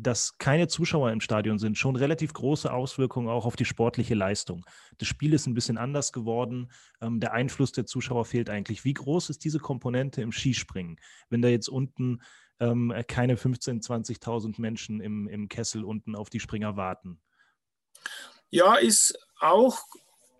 dass 0.02 0.38
keine 0.38 0.68
Zuschauer 0.68 1.10
im 1.12 1.20
Stadion 1.20 1.58
sind, 1.58 1.78
schon 1.78 1.96
relativ 1.96 2.32
große 2.32 2.72
Auswirkungen 2.72 3.28
auch 3.28 3.46
auf 3.46 3.56
die 3.56 3.64
sportliche 3.64 4.14
Leistung. 4.14 4.64
Das 4.98 5.08
Spiel 5.08 5.32
ist 5.32 5.46
ein 5.46 5.54
bisschen 5.54 5.78
anders 5.78 6.12
geworden. 6.12 6.70
Ähm, 7.00 7.20
der 7.20 7.32
Einfluss 7.32 7.72
der 7.72 7.86
Zuschauer 7.86 8.24
fehlt 8.24 8.50
eigentlich. 8.50 8.84
Wie 8.84 8.94
groß 8.94 9.30
ist 9.30 9.44
diese 9.44 9.58
Komponente 9.58 10.22
im 10.22 10.32
Skispringen, 10.32 11.00
wenn 11.30 11.42
da 11.42 11.48
jetzt 11.48 11.68
unten 11.68 12.22
ähm, 12.60 12.94
keine 13.06 13.36
15.000, 13.36 14.20
20.000 14.20 14.60
Menschen 14.60 15.00
im, 15.00 15.28
im 15.28 15.48
Kessel 15.48 15.84
unten 15.84 16.14
auf 16.14 16.30
die 16.30 16.40
Springer 16.40 16.76
warten? 16.76 17.20
Ja, 18.50 18.76
ist 18.76 19.18
auch 19.40 19.78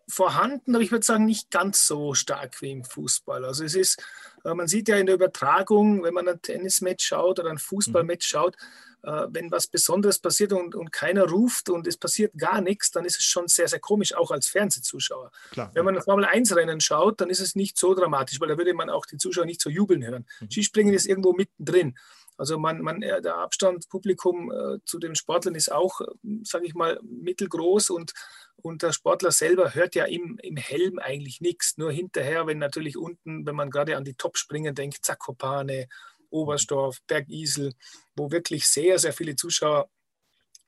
vorhanden, 0.09 0.75
aber 0.75 0.83
ich 0.83 0.91
würde 0.91 1.05
sagen, 1.05 1.27
nicht 1.27 1.51
ganz 1.51 1.87
so 1.87 2.15
stark 2.15 2.61
wie 2.63 2.71
im 2.71 2.85
Fußball. 2.85 3.45
Also 3.45 3.65
es 3.65 3.75
ist, 3.75 4.03
äh, 4.45 4.55
man 4.55 4.67
sieht 4.67 4.89
ja 4.89 4.97
in 4.97 5.07
der 5.07 5.15
Übertragung, 5.15 6.03
wenn 6.03 6.15
man 6.15 6.29
ein 6.29 6.41
Tennismatch 6.41 7.07
schaut 7.07 7.39
oder 7.39 7.51
ein 7.51 7.59
Fußballmatch 7.59 8.27
mhm. 8.27 8.31
schaut, 8.31 8.57
äh, 9.03 9.27
wenn 9.29 9.51
was 9.51 9.67
Besonderes 9.67 10.19
passiert 10.19 10.53
und, 10.53 10.75
und 10.75 10.91
keiner 10.93 11.29
ruft 11.29 11.69
und 11.69 11.87
es 11.87 11.97
passiert 11.97 12.33
gar 12.37 12.61
nichts, 12.61 12.91
dann 12.91 13.05
ist 13.05 13.19
es 13.19 13.25
schon 13.25 13.49
sehr, 13.49 13.69
sehr 13.69 13.81
komisch, 13.81 14.15
auch 14.15 14.31
als 14.31 14.49
Fernsehzuschauer. 14.49 15.31
Klar, 15.53 15.71
wenn 15.75 15.85
man 15.85 15.95
das 15.95 16.05
Formel 16.05 16.25
1 16.25 16.57
Rennen 16.57 16.81
schaut, 16.81 17.21
dann 17.21 17.31
ist 17.31 17.41
es 17.41 17.55
nicht 17.55 17.79
so 17.79 17.95
dramatisch, 17.95 18.41
weil 18.41 18.49
da 18.49 18.59
würde 18.59 18.75
man 18.75 18.91
auch 18.91 19.07
die 19.07 19.19
Zuschauer 19.19 19.45
nicht 19.45 19.61
so 19.61 19.71
jubeln 19.71 20.05
hören. 20.05 20.27
Mhm. 20.41 20.51
Skispringen 20.51 20.95
ist 20.95 21.07
irgendwo 21.07 21.33
mittendrin. 21.33 21.97
Also 22.39 22.59
man, 22.59 22.81
man, 22.81 23.03
äh, 23.03 23.21
der 23.21 23.37
Abstand 23.37 23.89
Publikum 23.89 24.51
äh, 24.51 24.79
zu 24.85 24.99
den 24.99 25.17
Sportlern 25.17 25.57
ist 25.57 25.71
auch, 25.71 26.01
äh, 26.01 26.07
sage 26.45 26.67
ich 26.67 26.75
mal, 26.75 26.99
mittelgroß 27.03 27.91
und, 27.91 28.13
und 28.57 28.83
der 28.83 28.93
Sportler 28.93 29.33
selber 29.33 29.75
hört 29.75 29.97
ja 29.97 30.05
im, 30.05 30.39
im 30.43 30.57
Helm 30.57 30.99
eigentlich 31.01 31.41
nichts. 31.41 31.77
Nur 31.77 31.93
hinterher, 31.93 32.47
wenn 32.47 32.59
natürlich 32.59 32.97
unten, 32.97 33.45
wenn 33.45 33.57
man 33.57 33.71
gerade 33.71 33.97
an 33.97 34.05
die 34.05 34.15
Top-Springen 34.15 34.75
denkt, 34.75 35.05
Zakopane, 35.05 35.89
Oberstdorf, 36.31 36.99
Bergisel, 37.07 37.75
wo 38.17 38.31
wirklich 38.31 38.67
sehr, 38.67 38.99
sehr 38.99 39.13
viele 39.13 39.35
Zuschauer 39.35 39.89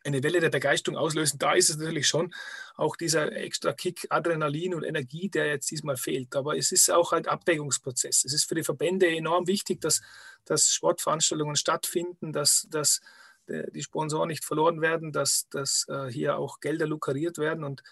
eine 0.04 0.23
Welle 0.23 0.40
der 0.40 0.50
Begeisterung 0.50 0.97
auslösen, 0.99 1.38
da 1.38 1.52
ist 1.52 1.71
es 1.71 1.76
natürlich 1.76 2.09
schon 2.09 2.35
auch 2.76 2.97
dieser 2.97 3.33
extra 3.33 3.73
Kick 3.73 4.07
Adrenalin 4.09 4.75
und 4.75 4.85
Energie, 4.85 5.28
der 5.28 5.47
jetzt 5.47 5.71
diesmal 5.71 5.97
fehlt. 5.97 6.35
Aber 6.37 6.57
es 6.57 6.73
ist 6.73 6.90
auch 6.90 7.12
ein 7.12 7.26
Abwägungsprozess. 7.26 8.25
Es 8.25 8.33
ist 8.33 8.49
für 8.49 8.54
die 8.54 8.64
Verbände 8.64 9.07
enorm 9.09 9.47
wichtig, 9.47 9.80
dass, 9.80 10.00
dass 10.45 10.73
Sportveranstaltungen 10.73 11.57
stattfinden, 11.57 12.33
dass, 12.33 12.66
dass 12.71 13.00
die 13.49 13.83
Sponsoren 13.83 14.28
nicht 14.28 14.45
verloren 14.45 14.80
werden, 14.80 15.12
dass, 15.12 15.49
dass 15.49 15.87
hier 16.11 16.38
auch 16.38 16.61
Gelder 16.61 16.87
lukriert 16.87 17.38
werden 17.38 17.64
und 17.64 17.83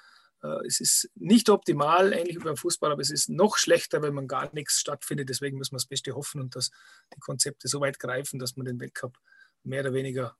es 0.65 0.79
ist 0.79 1.11
nicht 1.17 1.50
optimal, 1.50 2.12
ähnlich 2.12 2.37
wie 2.37 2.45
beim 2.45 2.57
Fußball, 2.57 2.93
aber 2.93 3.03
es 3.03 3.11
ist 3.11 3.29
noch 3.29 3.57
schlechter, 3.57 4.03
wenn 4.03 4.15
man 4.15 4.29
gar 4.29 4.55
nichts 4.55 4.79
stattfindet. 4.79 5.29
Deswegen 5.29 5.59
müssen 5.59 5.73
wir 5.73 5.79
das 5.79 5.87
Beste 5.87 6.15
hoffen 6.15 6.41
und 6.41 6.55
dass 6.55 6.71
die 7.12 7.19
Konzepte 7.19 7.67
so 7.67 7.81
weit 7.81 7.99
greifen, 7.99 8.38
dass 8.38 8.57
man 8.57 8.67
den 8.67 8.79
Weltcup 8.79 9.19
mehr 9.65 9.81
oder 9.81 9.95
weniger 9.95 10.37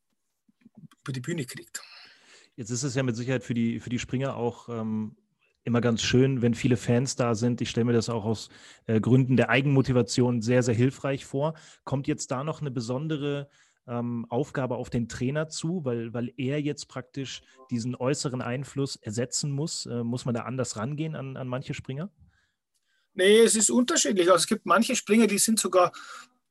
über 1.03 1.13
die 1.13 1.21
Bühne 1.21 1.45
kriegt. 1.45 1.83
Jetzt 2.57 2.71
ist 2.71 2.83
es 2.83 2.95
ja 2.95 3.03
mit 3.03 3.17
Sicherheit 3.17 3.45
für 3.45 3.55
die, 3.55 3.81
für 3.81 3.91
die 3.91 3.99
Springer 3.99 4.37
auch 4.37 4.69
ähm, 4.69 5.17
immer 5.65 5.81
ganz 5.81 6.03
schön, 6.03 6.43
wenn 6.43 6.55
viele 6.55 6.77
Fans 6.77 7.15
da 7.15 7.35
sind. 7.35 7.61
Ich 7.61 7.71
stelle 7.71 7.85
mir 7.85 7.93
das 7.93 8.09
auch 8.09 8.25
aus 8.25 8.49
äh, 8.87 9.01
Gründen 9.01 9.37
der 9.37 9.51
Eigenmotivation 9.51 10.43
sehr, 10.43 10.63
sehr 10.63 10.75
hilfreich 10.75 11.25
vor. 11.25 11.55
Kommt 11.85 12.09
jetzt 12.09 12.31
da 12.31 12.43
noch 12.43 12.61
eine 12.61 12.71
besondere 12.71 13.49
ähm, 13.87 14.27
Aufgabe 14.29 14.77
auf 14.77 14.91
den 14.91 15.09
Trainer 15.09 15.49
zu, 15.49 15.85
weil, 15.85 16.13
weil 16.13 16.33
er 16.37 16.61
jetzt 16.61 16.89
praktisch 16.89 17.43
diesen 17.71 17.95
äußeren 17.95 18.43
Einfluss 18.43 18.97
ersetzen 18.97 19.51
muss? 19.51 19.87
Äh, 19.87 20.05
muss 20.05 20.25
man 20.25 20.35
da 20.35 20.43
anders 20.43 20.77
rangehen 20.77 21.15
an, 21.15 21.37
an 21.37 21.49
manche 21.49 21.75
Springer? 21.75 22.11
Nee, 23.15 23.41
es 23.41 23.57
ist 23.57 23.71
unterschiedlich. 23.71 24.31
Also 24.31 24.43
es 24.43 24.47
gibt 24.47 24.65
manche 24.65 24.95
Springer, 24.95 25.27
die 25.27 25.39
sind 25.39 25.59
sogar, 25.59 25.93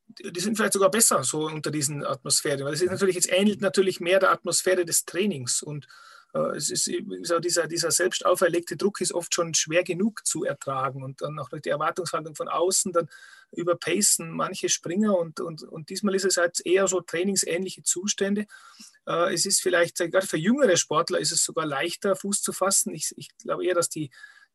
die 0.08 0.40
sind 0.40 0.56
vielleicht 0.56 0.74
sogar 0.74 0.90
besser 0.90 1.24
so 1.24 1.46
unter 1.46 1.72
diesen 1.72 2.06
Atmosphären. 2.06 2.64
Weil 2.66 2.74
es 2.74 2.82
ist 2.82 2.92
natürlich, 2.92 3.18
es 3.18 3.30
ähnelt 3.30 3.62
natürlich 3.62 4.00
mehr 4.00 4.20
der 4.20 4.32
Atmosphäre 4.32 4.86
des 4.86 5.06
Trainings. 5.06 5.62
Und 5.62 5.88
äh, 6.34 6.56
es 6.56 6.70
ist 6.70 6.92
so 7.24 7.40
dieser, 7.40 7.68
dieser 7.68 7.92
selbst 7.92 8.26
auferlegte 8.26 8.78
Druck 8.78 9.02
ist 9.02 9.14
oft 9.14 9.34
schon 9.34 9.54
schwer 9.54 9.84
genug 9.84 10.26
zu 10.26 10.44
ertragen 10.44 11.04
und 11.04 11.22
dann 11.22 11.40
auch 11.40 11.50
durch 11.50 11.62
die 11.62 11.70
Erwartungshaltung 11.70 12.36
von 12.36 12.48
außen 12.48 12.94
dann 12.94 13.10
überpacen 13.52 14.32
manche 14.32 14.70
Springer 14.70 15.18
und, 15.18 15.40
und, 15.40 15.64
und 15.64 15.90
diesmal 15.90 16.16
ist 16.16 16.26
es 16.26 16.38
halt 16.38 16.60
eher 16.66 16.88
so 16.88 17.02
trainingsähnliche 17.02 17.84
Zustände. 17.84 18.46
Äh, 19.06 19.34
es 19.34 19.46
ist 19.46 19.62
vielleicht, 19.62 19.98
gerade 19.98 20.28
für 20.28 20.38
jüngere 20.38 20.78
Sportler 20.78 21.20
ist 21.20 21.32
es 21.32 21.44
sogar 21.44 21.66
leichter 21.66 22.16
Fuß 22.16 22.42
zu 22.42 22.52
fassen. 22.54 22.94
Ich, 22.94 23.14
ich 23.18 23.30
glaube 23.38 23.66
eher, 23.66 23.76
dass 23.76 23.90
die, 23.90 24.10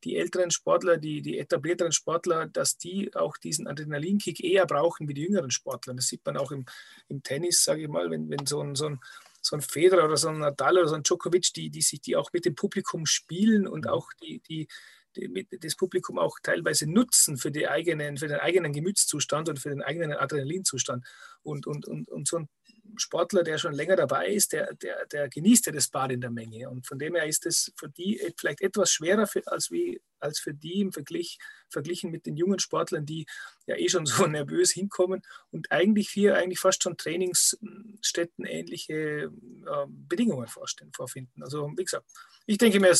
die 0.05 0.17
älteren 0.17 0.51
Sportler, 0.51 0.97
die, 0.97 1.23
die 1.23 1.39
etablierteren 1.39 1.93
Sportler, 1.93 2.47
dass 2.47 2.77
die 2.77 3.15
auch 3.15 3.37
diesen 3.37 3.67
Adrenalinkick 3.67 4.43
eher 4.43 4.67
brauchen 4.67 5.09
wie 5.09 5.15
die 5.15 5.23
jüngeren 5.23 5.51
Sportler. 5.51 5.95
Das 5.95 6.09
sieht 6.09 6.25
man 6.25 6.37
auch 6.37 6.53
im, 6.53 6.65
im 7.09 7.23
Tennis, 7.23 7.65
sage 7.65 7.83
ich 7.83 7.89
mal, 7.89 8.11
wenn, 8.11 8.29
wenn 8.31 8.47
so 8.47 8.61
ein, 8.61 8.75
so 8.75 8.87
ein 8.87 9.01
so 9.45 9.57
ein 9.57 9.61
Federer 9.61 10.05
oder 10.05 10.17
so 10.17 10.29
ein 10.29 10.39
Nadal 10.39 10.79
oder 10.79 10.89
so 10.89 10.95
ein 10.95 11.03
Djokovic, 11.03 11.53
die, 11.55 11.69
die 11.69 11.83
sich 11.83 12.01
die 12.01 12.17
auch 12.17 12.33
mit 12.33 12.45
dem 12.45 12.55
Publikum 12.55 13.07
spielen 13.07 13.67
und 13.67 13.87
mhm. 13.87 13.91
auch 13.91 14.09
die, 14.23 14.41
die, 14.49 14.69
die 15.17 15.49
das 15.61 15.75
Publikum 15.75 16.19
auch 16.19 16.39
teilweise 16.43 16.91
nutzen 16.91 17.37
für, 17.37 17.51
die 17.51 17.69
eigenen, 17.69 18.17
für 18.17 18.29
den 18.29 18.39
eigenen 18.39 18.73
Gemütszustand 18.73 19.49
und 19.49 19.59
für 19.59 19.71
den 19.71 19.83
eigenen 19.83 20.13
Adrenalinzustand. 20.13 21.05
Und, 21.43 21.67
und, 21.67 21.87
und, 21.87 22.09
und 22.09 22.29
so 22.29 22.39
ein 22.39 22.49
Sportler, 22.97 23.43
der 23.43 23.59
schon 23.59 23.73
länger 23.73 23.97
dabei 23.97 24.29
ist, 24.29 24.53
der, 24.53 24.75
der, 24.75 25.07
der 25.07 25.29
genießt 25.29 25.67
ja 25.67 25.73
das 25.73 25.89
Bad 25.89 26.13
in 26.13 26.21
der 26.21 26.31
Menge. 26.31 26.69
Und 26.69 26.87
von 26.87 26.99
dem 26.99 27.15
her 27.15 27.27
ist 27.27 27.47
es 27.47 27.73
für 27.77 27.89
die 27.89 28.21
vielleicht 28.37 28.61
etwas 28.61 28.91
schwerer 28.91 29.27
für, 29.27 29.47
als, 29.47 29.71
wie, 29.71 30.01
als 30.21 30.41
für 30.41 30.53
die 30.53 30.81
im 30.81 30.93
Vergleich, 30.93 31.39
verglichen 31.69 32.11
mit 32.11 32.27
den 32.27 32.37
jungen 32.37 32.59
Sportlern, 32.59 33.07
die 33.07 33.27
ja 33.67 33.77
eh 33.77 33.89
schon 33.89 34.07
so 34.07 34.27
nervös 34.27 34.73
hinkommen 34.73 35.23
und 35.51 35.71
eigentlich 35.71 36.11
hier 36.11 36.37
eigentlich 36.37 36.61
fast 36.61 36.83
schon 36.83 36.97
Trainingsstätten 36.97 38.45
ähnliche 38.45 38.95
äh, 38.95 39.87
Bedingungen 39.89 40.49
vorfinden. 40.49 41.43
Also 41.43 41.73
wie 41.77 41.85
gesagt, 41.85 42.07
ich 42.47 42.59
denke 42.59 42.81
mir, 42.81 42.95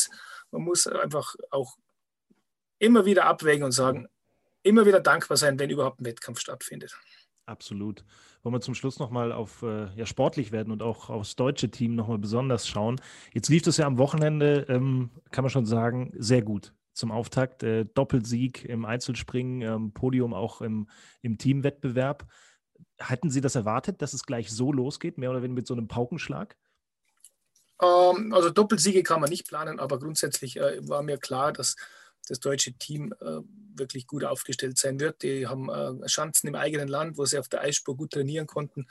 man 0.51 0.63
muss 0.63 0.87
einfach 0.87 1.35
auch 1.51 1.77
immer 2.79 3.05
wieder 3.05 3.25
abwägen 3.25 3.63
und 3.63 3.71
sagen, 3.71 4.07
immer 4.63 4.85
wieder 4.85 5.01
dankbar 5.01 5.37
sein, 5.37 5.59
wenn 5.59 5.69
überhaupt 5.69 5.99
ein 5.99 6.05
Wettkampf 6.05 6.39
stattfindet. 6.39 6.97
Absolut. 7.45 8.05
Wollen 8.41 8.55
wir 8.55 8.61
zum 8.61 8.73
Schluss 8.73 8.99
nochmal 8.99 9.33
auf 9.33 9.63
äh, 9.63 9.93
ja, 9.95 10.05
sportlich 10.05 10.51
werden 10.53 10.71
und 10.71 10.81
auch 10.81 11.09
aufs 11.09 11.35
deutsche 11.35 11.69
Team 11.69 11.95
nochmal 11.95 12.17
besonders 12.17 12.67
schauen. 12.67 13.01
Jetzt 13.33 13.49
lief 13.49 13.67
es 13.67 13.77
ja 13.77 13.85
am 13.85 13.97
Wochenende, 13.97 14.65
ähm, 14.69 15.11
kann 15.31 15.43
man 15.43 15.49
schon 15.49 15.65
sagen, 15.65 16.13
sehr 16.17 16.41
gut. 16.41 16.73
Zum 16.93 17.11
Auftakt 17.11 17.63
äh, 17.63 17.85
Doppelsieg 17.85 18.63
im 18.63 18.85
Einzelspringen, 18.85 19.61
ähm, 19.61 19.93
Podium 19.93 20.33
auch 20.33 20.61
im, 20.61 20.87
im 21.21 21.37
Teamwettbewerb. 21.37 22.25
Hatten 22.99 23.29
Sie 23.29 23.41
das 23.41 23.55
erwartet, 23.55 24.01
dass 24.01 24.13
es 24.13 24.23
gleich 24.23 24.49
so 24.49 24.71
losgeht, 24.71 25.17
mehr 25.17 25.29
oder 25.29 25.41
weniger 25.41 25.55
mit 25.55 25.67
so 25.67 25.73
einem 25.73 25.89
Paukenschlag? 25.89 26.55
Ähm, 27.81 28.31
also 28.33 28.51
Doppelsiege 28.51 29.03
kann 29.03 29.19
man 29.19 29.29
nicht 29.29 29.47
planen, 29.47 29.79
aber 29.79 29.99
grundsätzlich 29.99 30.57
äh, 30.57 30.87
war 30.87 31.03
mir 31.03 31.17
klar, 31.17 31.51
dass 31.51 31.75
das 32.27 32.39
deutsche 32.39 32.73
Team 32.73 33.13
äh, 33.21 33.39
wirklich 33.75 34.07
gut 34.07 34.23
aufgestellt 34.23 34.77
sein 34.77 34.99
wird. 34.99 35.23
Die 35.23 35.47
haben 35.47 35.69
äh, 35.69 36.07
Schanzen 36.07 36.47
im 36.47 36.55
eigenen 36.55 36.87
Land, 36.87 37.17
wo 37.17 37.25
sie 37.25 37.37
auf 37.37 37.49
der 37.49 37.61
Eisspur 37.61 37.97
gut 37.97 38.11
trainieren 38.11 38.47
konnten. 38.47 38.87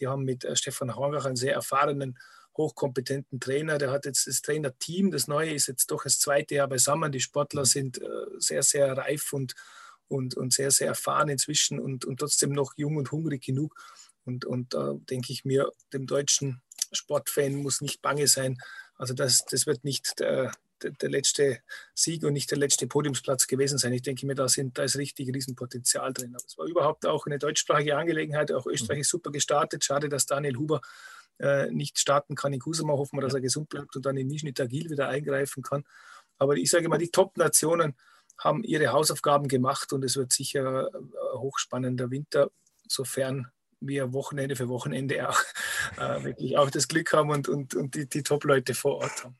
Die 0.00 0.06
haben 0.06 0.24
mit 0.24 0.44
äh, 0.44 0.56
Stefan 0.56 0.96
Horngach 0.96 1.26
einen 1.26 1.36
sehr 1.36 1.54
erfahrenen, 1.54 2.18
hochkompetenten 2.56 3.40
Trainer. 3.40 3.78
Der 3.78 3.90
hat 3.90 4.04
jetzt 4.04 4.26
das 4.26 4.42
Trainerteam, 4.42 5.10
das 5.10 5.28
neue 5.28 5.52
ist 5.52 5.68
jetzt 5.68 5.90
doch 5.90 6.04
das 6.04 6.18
zweite 6.18 6.56
Jahr 6.56 6.68
beisammen. 6.68 7.12
Die 7.12 7.20
Sportler 7.20 7.64
sind 7.64 8.00
äh, 8.00 8.06
sehr, 8.38 8.62
sehr 8.62 8.96
reif 8.96 9.32
und, 9.32 9.54
und, 10.08 10.36
und 10.36 10.52
sehr, 10.52 10.70
sehr 10.70 10.88
erfahren 10.88 11.28
inzwischen 11.28 11.78
und, 11.78 12.04
und 12.04 12.20
trotzdem 12.20 12.50
noch 12.50 12.74
jung 12.76 12.96
und 12.96 13.12
hungrig 13.12 13.42
genug. 13.44 13.74
Und, 14.24 14.44
und 14.44 14.74
da 14.74 14.94
denke 15.10 15.32
ich 15.32 15.44
mir, 15.44 15.70
dem 15.92 16.06
deutschen 16.06 16.62
Sportfan 16.92 17.54
muss 17.56 17.80
nicht 17.80 18.02
bange 18.02 18.28
sein. 18.28 18.58
Also 18.96 19.14
das, 19.14 19.44
das 19.46 19.66
wird 19.66 19.84
nicht 19.84 20.20
der, 20.20 20.52
der 20.90 21.10
letzte 21.10 21.60
Sieg 21.94 22.24
und 22.24 22.32
nicht 22.32 22.50
der 22.50 22.58
letzte 22.58 22.86
Podiumsplatz 22.86 23.46
gewesen 23.46 23.78
sein. 23.78 23.92
Ich 23.92 24.02
denke 24.02 24.26
mir, 24.26 24.34
da, 24.34 24.48
sind, 24.48 24.78
da 24.78 24.82
ist 24.82 24.96
richtig 24.96 25.32
Riesenpotenzial 25.32 26.12
drin. 26.12 26.34
Aber 26.34 26.44
es 26.46 26.58
war 26.58 26.66
überhaupt 26.66 27.06
auch 27.06 27.26
eine 27.26 27.38
deutschsprachige 27.38 27.96
Angelegenheit. 27.96 28.52
Auch 28.52 28.66
Österreich 28.66 29.00
ist 29.00 29.10
super 29.10 29.30
gestartet. 29.30 29.84
Schade, 29.84 30.08
dass 30.08 30.26
Daniel 30.26 30.56
Huber 30.56 30.80
äh, 31.38 31.70
nicht 31.70 31.98
starten 31.98 32.34
kann 32.34 32.52
in 32.52 32.60
Kusama. 32.60 32.92
Hoffen 32.92 33.18
wir, 33.18 33.22
dass 33.22 33.34
er 33.34 33.40
gesund 33.40 33.68
bleibt 33.68 33.96
und 33.96 34.04
dann 34.06 34.16
in 34.16 34.26
Nischni 34.26 34.52
Tagil 34.52 34.90
wieder 34.90 35.08
eingreifen 35.08 35.62
kann. 35.62 35.84
Aber 36.38 36.56
ich 36.56 36.70
sage 36.70 36.88
mal, 36.88 36.98
die 36.98 37.10
Top-Nationen 37.10 37.94
haben 38.38 38.64
ihre 38.64 38.92
Hausaufgaben 38.92 39.48
gemacht 39.48 39.92
und 39.92 40.04
es 40.04 40.16
wird 40.16 40.32
sicher 40.32 40.90
ein 40.94 41.12
äh, 41.12 41.38
hochspannender 41.38 42.10
Winter, 42.10 42.50
sofern 42.88 43.48
wir 43.80 44.12
Wochenende 44.12 44.56
für 44.56 44.68
Wochenende 44.68 45.28
auch 45.28 45.38
äh, 45.98 46.24
wirklich 46.24 46.56
auch 46.56 46.70
das 46.70 46.88
Glück 46.88 47.12
haben 47.12 47.30
und, 47.30 47.48
und, 47.48 47.74
und 47.74 47.94
die, 47.94 48.08
die 48.08 48.22
Top-Leute 48.22 48.74
vor 48.74 48.96
Ort 48.96 49.24
haben 49.24 49.36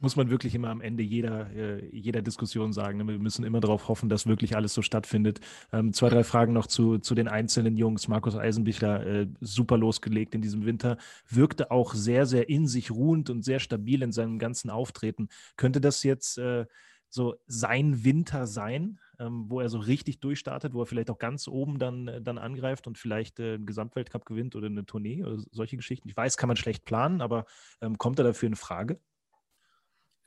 muss 0.00 0.16
man 0.16 0.30
wirklich 0.30 0.54
immer 0.54 0.68
am 0.68 0.80
Ende 0.80 1.02
jeder, 1.02 1.50
äh, 1.54 1.86
jeder 1.94 2.22
Diskussion 2.22 2.72
sagen. 2.72 2.98
Ne? 2.98 3.06
Wir 3.06 3.18
müssen 3.18 3.44
immer 3.44 3.60
darauf 3.60 3.88
hoffen, 3.88 4.08
dass 4.08 4.26
wirklich 4.26 4.56
alles 4.56 4.74
so 4.74 4.82
stattfindet. 4.82 5.40
Ähm, 5.72 5.92
zwei, 5.92 6.08
drei 6.08 6.24
Fragen 6.24 6.52
noch 6.52 6.66
zu, 6.66 6.98
zu 6.98 7.14
den 7.14 7.28
einzelnen 7.28 7.76
Jungs. 7.76 8.08
Markus 8.08 8.34
Eisenbichler, 8.34 9.06
äh, 9.06 9.26
super 9.40 9.76
losgelegt 9.76 10.34
in 10.34 10.42
diesem 10.42 10.64
Winter, 10.64 10.96
wirkte 11.28 11.70
auch 11.70 11.94
sehr, 11.94 12.26
sehr 12.26 12.48
in 12.48 12.66
sich 12.66 12.90
ruhend 12.90 13.30
und 13.30 13.44
sehr 13.44 13.60
stabil 13.60 14.02
in 14.02 14.12
seinem 14.12 14.38
ganzen 14.38 14.70
Auftreten. 14.70 15.28
Könnte 15.56 15.80
das 15.80 16.02
jetzt 16.02 16.38
äh, 16.38 16.66
so 17.10 17.34
sein 17.46 18.04
Winter 18.04 18.46
sein, 18.46 18.98
ähm, 19.18 19.44
wo 19.48 19.60
er 19.60 19.68
so 19.68 19.78
richtig 19.78 20.20
durchstartet, 20.20 20.72
wo 20.72 20.82
er 20.82 20.86
vielleicht 20.86 21.10
auch 21.10 21.18
ganz 21.18 21.46
oben 21.48 21.78
dann, 21.78 22.08
äh, 22.08 22.22
dann 22.22 22.38
angreift 22.38 22.86
und 22.86 22.96
vielleicht 22.96 23.38
äh, 23.40 23.54
einen 23.54 23.66
Gesamtweltcup 23.66 24.24
gewinnt 24.24 24.56
oder 24.56 24.66
eine 24.68 24.86
Tournee 24.86 25.24
oder 25.24 25.42
solche 25.50 25.76
Geschichten? 25.76 26.08
Ich 26.08 26.16
weiß, 26.16 26.36
kann 26.36 26.48
man 26.48 26.56
schlecht 26.56 26.84
planen, 26.84 27.20
aber 27.20 27.44
ähm, 27.82 27.98
kommt 27.98 28.18
er 28.18 28.24
dafür 28.24 28.46
in 28.46 28.56
Frage? 28.56 28.98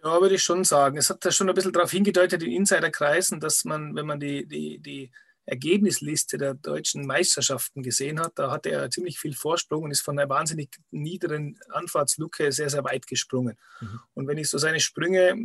Ja, 0.04 0.20
würde 0.20 0.36
ich 0.36 0.44
schon 0.44 0.64
sagen. 0.66 0.98
Es 0.98 1.10
hat 1.10 1.24
ja 1.24 1.32
schon 1.32 1.48
ein 1.50 1.56
bisschen 1.56 1.72
darauf 1.72 1.92
hingedeutet 1.92 2.44
in 2.44 2.52
Insiderkreisen, 2.52 3.40
dass 3.40 3.64
man, 3.64 3.96
wenn 3.96 4.06
man 4.06 4.20
die, 4.20 4.46
die, 4.46 4.80
die 4.80 5.12
Ergebnisliste 5.46 6.38
der 6.38 6.54
deutschen 6.54 7.06
Meisterschaften 7.06 7.84
gesehen 7.84 8.20
hat, 8.20 8.34
da 8.36 8.50
hatte 8.50 8.72
er 8.72 8.90
ziemlich 8.90 9.20
viel 9.20 9.34
Vorsprung 9.34 9.84
und 9.84 9.92
ist 9.92 10.02
von 10.02 10.18
einer 10.18 10.30
wahnsinnig 10.30 10.70
niederen 10.92 11.60
Anfahrtsluke 11.70 12.52
sehr, 12.52 12.70
sehr 12.70 12.84
weit 12.86 13.08
gesprungen. 13.08 13.58
Mhm. 13.82 14.00
Und 14.14 14.28
wenn 14.28 14.38
ich 14.38 14.50
so 14.50 14.58
seine 14.58 14.80
Sprünge 14.80 15.36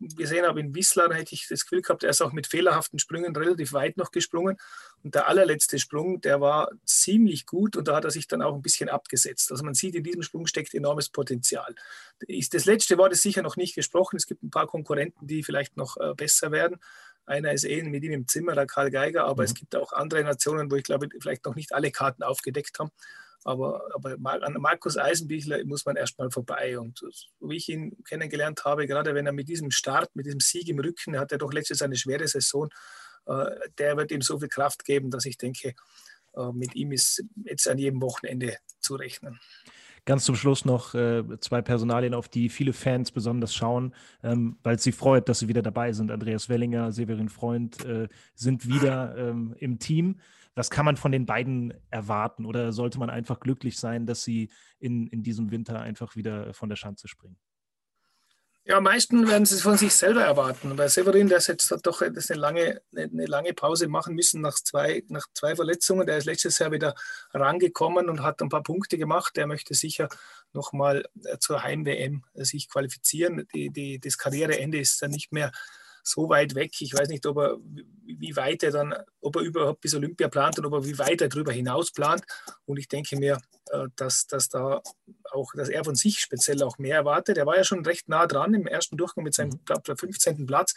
gesehen 0.00 0.46
habe 0.46 0.60
in 0.60 0.74
Wisslar, 0.74 1.12
hätte 1.12 1.34
ich 1.34 1.46
das 1.48 1.64
Gefühl 1.64 1.82
gehabt, 1.82 2.02
er 2.02 2.10
ist 2.10 2.22
auch 2.22 2.32
mit 2.32 2.46
fehlerhaften 2.46 2.98
Sprüngen 2.98 3.36
relativ 3.36 3.72
weit 3.74 3.98
noch 3.98 4.10
gesprungen. 4.10 4.56
Und 5.02 5.14
der 5.14 5.28
allerletzte 5.28 5.78
Sprung, 5.78 6.20
der 6.20 6.40
war 6.40 6.70
ziemlich 6.84 7.44
gut 7.44 7.76
und 7.76 7.88
da 7.88 7.96
hat 7.96 8.04
er 8.04 8.10
sich 8.10 8.28
dann 8.28 8.40
auch 8.40 8.54
ein 8.54 8.62
bisschen 8.62 8.88
abgesetzt. 8.88 9.50
Also 9.50 9.64
man 9.64 9.74
sieht, 9.74 9.94
in 9.94 10.04
diesem 10.04 10.22
Sprung 10.22 10.46
steckt 10.46 10.74
enormes 10.74 11.08
Potenzial. 11.08 11.74
Das 12.50 12.64
letzte 12.64 12.96
Wort 12.98 13.12
ist 13.12 13.22
sicher 13.22 13.42
noch 13.42 13.56
nicht 13.56 13.74
gesprochen. 13.74 14.16
Es 14.16 14.26
gibt 14.26 14.42
ein 14.42 14.50
paar 14.50 14.66
Konkurrenten, 14.66 15.26
die 15.26 15.42
vielleicht 15.42 15.76
noch 15.76 15.96
äh, 15.96 16.14
besser 16.14 16.52
werden. 16.52 16.78
Einer 17.26 17.52
ist 17.52 17.64
eh 17.64 17.82
mit 17.82 18.02
ihm 18.04 18.12
im 18.12 18.28
Zimmer, 18.28 18.54
der 18.54 18.66
Karl 18.66 18.90
Geiger, 18.90 19.24
aber 19.24 19.42
mhm. 19.42 19.46
es 19.46 19.54
gibt 19.54 19.76
auch 19.76 19.92
andere 19.92 20.24
Nationen, 20.24 20.70
wo 20.70 20.76
ich 20.76 20.84
glaube, 20.84 21.08
vielleicht 21.20 21.44
noch 21.44 21.54
nicht 21.54 21.72
alle 21.72 21.90
Karten 21.90 22.22
aufgedeckt 22.22 22.78
haben. 22.78 22.90
Aber, 23.44 23.82
aber 23.94 24.16
an 24.22 24.54
Markus 24.54 24.96
Eisenbichler 24.96 25.64
muss 25.64 25.84
man 25.84 25.96
erstmal 25.96 26.30
vorbei. 26.30 26.78
Und 26.78 26.98
so 26.98 27.08
wie 27.40 27.56
ich 27.56 27.68
ihn 27.68 27.96
kennengelernt 28.04 28.64
habe, 28.64 28.86
gerade 28.86 29.14
wenn 29.14 29.26
er 29.26 29.32
mit 29.32 29.48
diesem 29.48 29.70
Start, 29.70 30.14
mit 30.14 30.26
diesem 30.26 30.40
Sieg 30.40 30.68
im 30.68 30.78
Rücken, 30.78 31.14
er 31.14 31.20
hat 31.20 31.32
ja 31.32 31.38
doch 31.38 31.52
letztes 31.52 31.82
eine 31.82 31.96
schwere 31.96 32.28
Saison, 32.28 32.68
äh, 33.26 33.46
der 33.78 33.96
wird 33.96 34.12
ihm 34.12 34.22
so 34.22 34.38
viel 34.38 34.48
Kraft 34.48 34.84
geben, 34.84 35.10
dass 35.10 35.24
ich 35.24 35.38
denke, 35.38 35.74
äh, 36.34 36.52
mit 36.52 36.74
ihm 36.76 36.92
ist 36.92 37.24
jetzt 37.44 37.66
an 37.68 37.78
jedem 37.78 38.00
Wochenende 38.00 38.56
zu 38.80 38.94
rechnen. 38.94 39.40
Ganz 40.04 40.24
zum 40.24 40.34
Schluss 40.34 40.64
noch 40.64 40.94
äh, 40.94 41.22
zwei 41.38 41.62
Personalien, 41.62 42.14
auf 42.14 42.28
die 42.28 42.48
viele 42.48 42.72
Fans 42.72 43.12
besonders 43.12 43.54
schauen, 43.54 43.94
ähm, 44.24 44.58
weil 44.64 44.74
es 44.74 44.82
sie 44.82 44.90
freut, 44.90 45.28
dass 45.28 45.38
sie 45.38 45.46
wieder 45.46 45.62
dabei 45.62 45.92
sind. 45.92 46.10
Andreas 46.10 46.48
Wellinger, 46.48 46.90
Severin 46.90 47.28
Freund 47.28 47.84
äh, 47.84 48.08
sind 48.34 48.66
wieder 48.66 49.16
ähm, 49.16 49.54
im 49.58 49.78
Team. 49.78 50.18
Was 50.56 50.70
kann 50.70 50.84
man 50.84 50.96
von 50.96 51.12
den 51.12 51.24
beiden 51.24 51.72
erwarten? 51.90 52.46
Oder 52.46 52.72
sollte 52.72 52.98
man 52.98 53.10
einfach 53.10 53.38
glücklich 53.38 53.78
sein, 53.78 54.04
dass 54.04 54.24
sie 54.24 54.50
in, 54.80 55.06
in 55.06 55.22
diesem 55.22 55.52
Winter 55.52 55.80
einfach 55.80 56.16
wieder 56.16 56.52
von 56.52 56.68
der 56.68 56.76
Schanze 56.76 57.06
springen? 57.06 57.36
Ja, 58.64 58.76
am 58.76 58.84
meisten 58.84 59.26
werden 59.26 59.44
sie 59.44 59.56
es 59.56 59.62
von 59.62 59.76
sich 59.76 59.92
selber 59.92 60.22
erwarten. 60.22 60.76
Bei 60.76 60.86
Severin, 60.86 61.28
der 61.28 61.40
jetzt 61.40 61.74
doch 61.82 62.00
eine 62.00 62.20
lange, 62.34 62.80
eine 62.94 63.26
lange 63.26 63.54
Pause 63.54 63.88
machen 63.88 64.14
müssen 64.14 64.40
nach 64.40 64.54
zwei, 64.54 65.02
nach 65.08 65.26
zwei 65.34 65.56
Verletzungen. 65.56 66.06
Der 66.06 66.18
ist 66.18 66.26
letztes 66.26 66.60
Jahr 66.60 66.70
wieder 66.70 66.94
rangekommen 67.34 68.08
und 68.08 68.22
hat 68.22 68.40
ein 68.40 68.50
paar 68.50 68.62
Punkte 68.62 68.98
gemacht. 68.98 69.36
Der 69.36 69.48
möchte 69.48 69.74
sicher 69.74 70.08
nochmal 70.52 71.04
äh, 71.24 71.38
zur 71.38 71.64
Heim-WM 71.64 72.22
äh, 72.34 72.44
sich 72.44 72.68
qualifizieren. 72.68 73.48
Die, 73.52 73.70
die, 73.70 73.98
das 73.98 74.16
Karriereende 74.16 74.78
ist 74.78 75.02
dann 75.02 75.10
nicht 75.10 75.32
mehr 75.32 75.50
so 76.02 76.28
weit 76.28 76.54
weg. 76.54 76.72
Ich 76.80 76.94
weiß 76.94 77.08
nicht, 77.08 77.24
ob 77.26 77.38
er, 77.38 77.58
wie 78.04 78.36
weit 78.36 78.62
er 78.62 78.70
dann, 78.70 78.94
ob 79.20 79.36
er 79.36 79.42
überhaupt 79.42 79.80
bis 79.80 79.94
Olympia 79.94 80.28
plant 80.28 80.58
und 80.58 80.66
ob 80.66 80.72
er 80.72 80.84
wie 80.84 80.98
weit 80.98 81.20
er 81.20 81.28
darüber 81.28 81.52
hinaus 81.52 81.92
plant. 81.92 82.22
Und 82.64 82.78
ich 82.78 82.88
denke 82.88 83.16
mir, 83.16 83.38
äh, 83.70 83.86
dass, 83.96 84.26
dass 84.26 84.48
da 84.48 84.82
auch, 85.30 85.52
dass 85.54 85.68
er 85.68 85.84
von 85.84 85.94
sich 85.94 86.18
speziell 86.20 86.62
auch 86.62 86.78
mehr 86.78 86.96
erwartet. 86.96 87.38
Er 87.38 87.46
war 87.46 87.56
ja 87.56 87.64
schon 87.64 87.84
recht 87.84 88.08
nah 88.08 88.26
dran 88.26 88.54
im 88.54 88.66
ersten 88.66 88.96
Durchgang 88.96 89.24
mit 89.24 89.34
seinem 89.34 89.60
15. 89.66 90.38
Mhm. 90.38 90.46
Platz. 90.46 90.74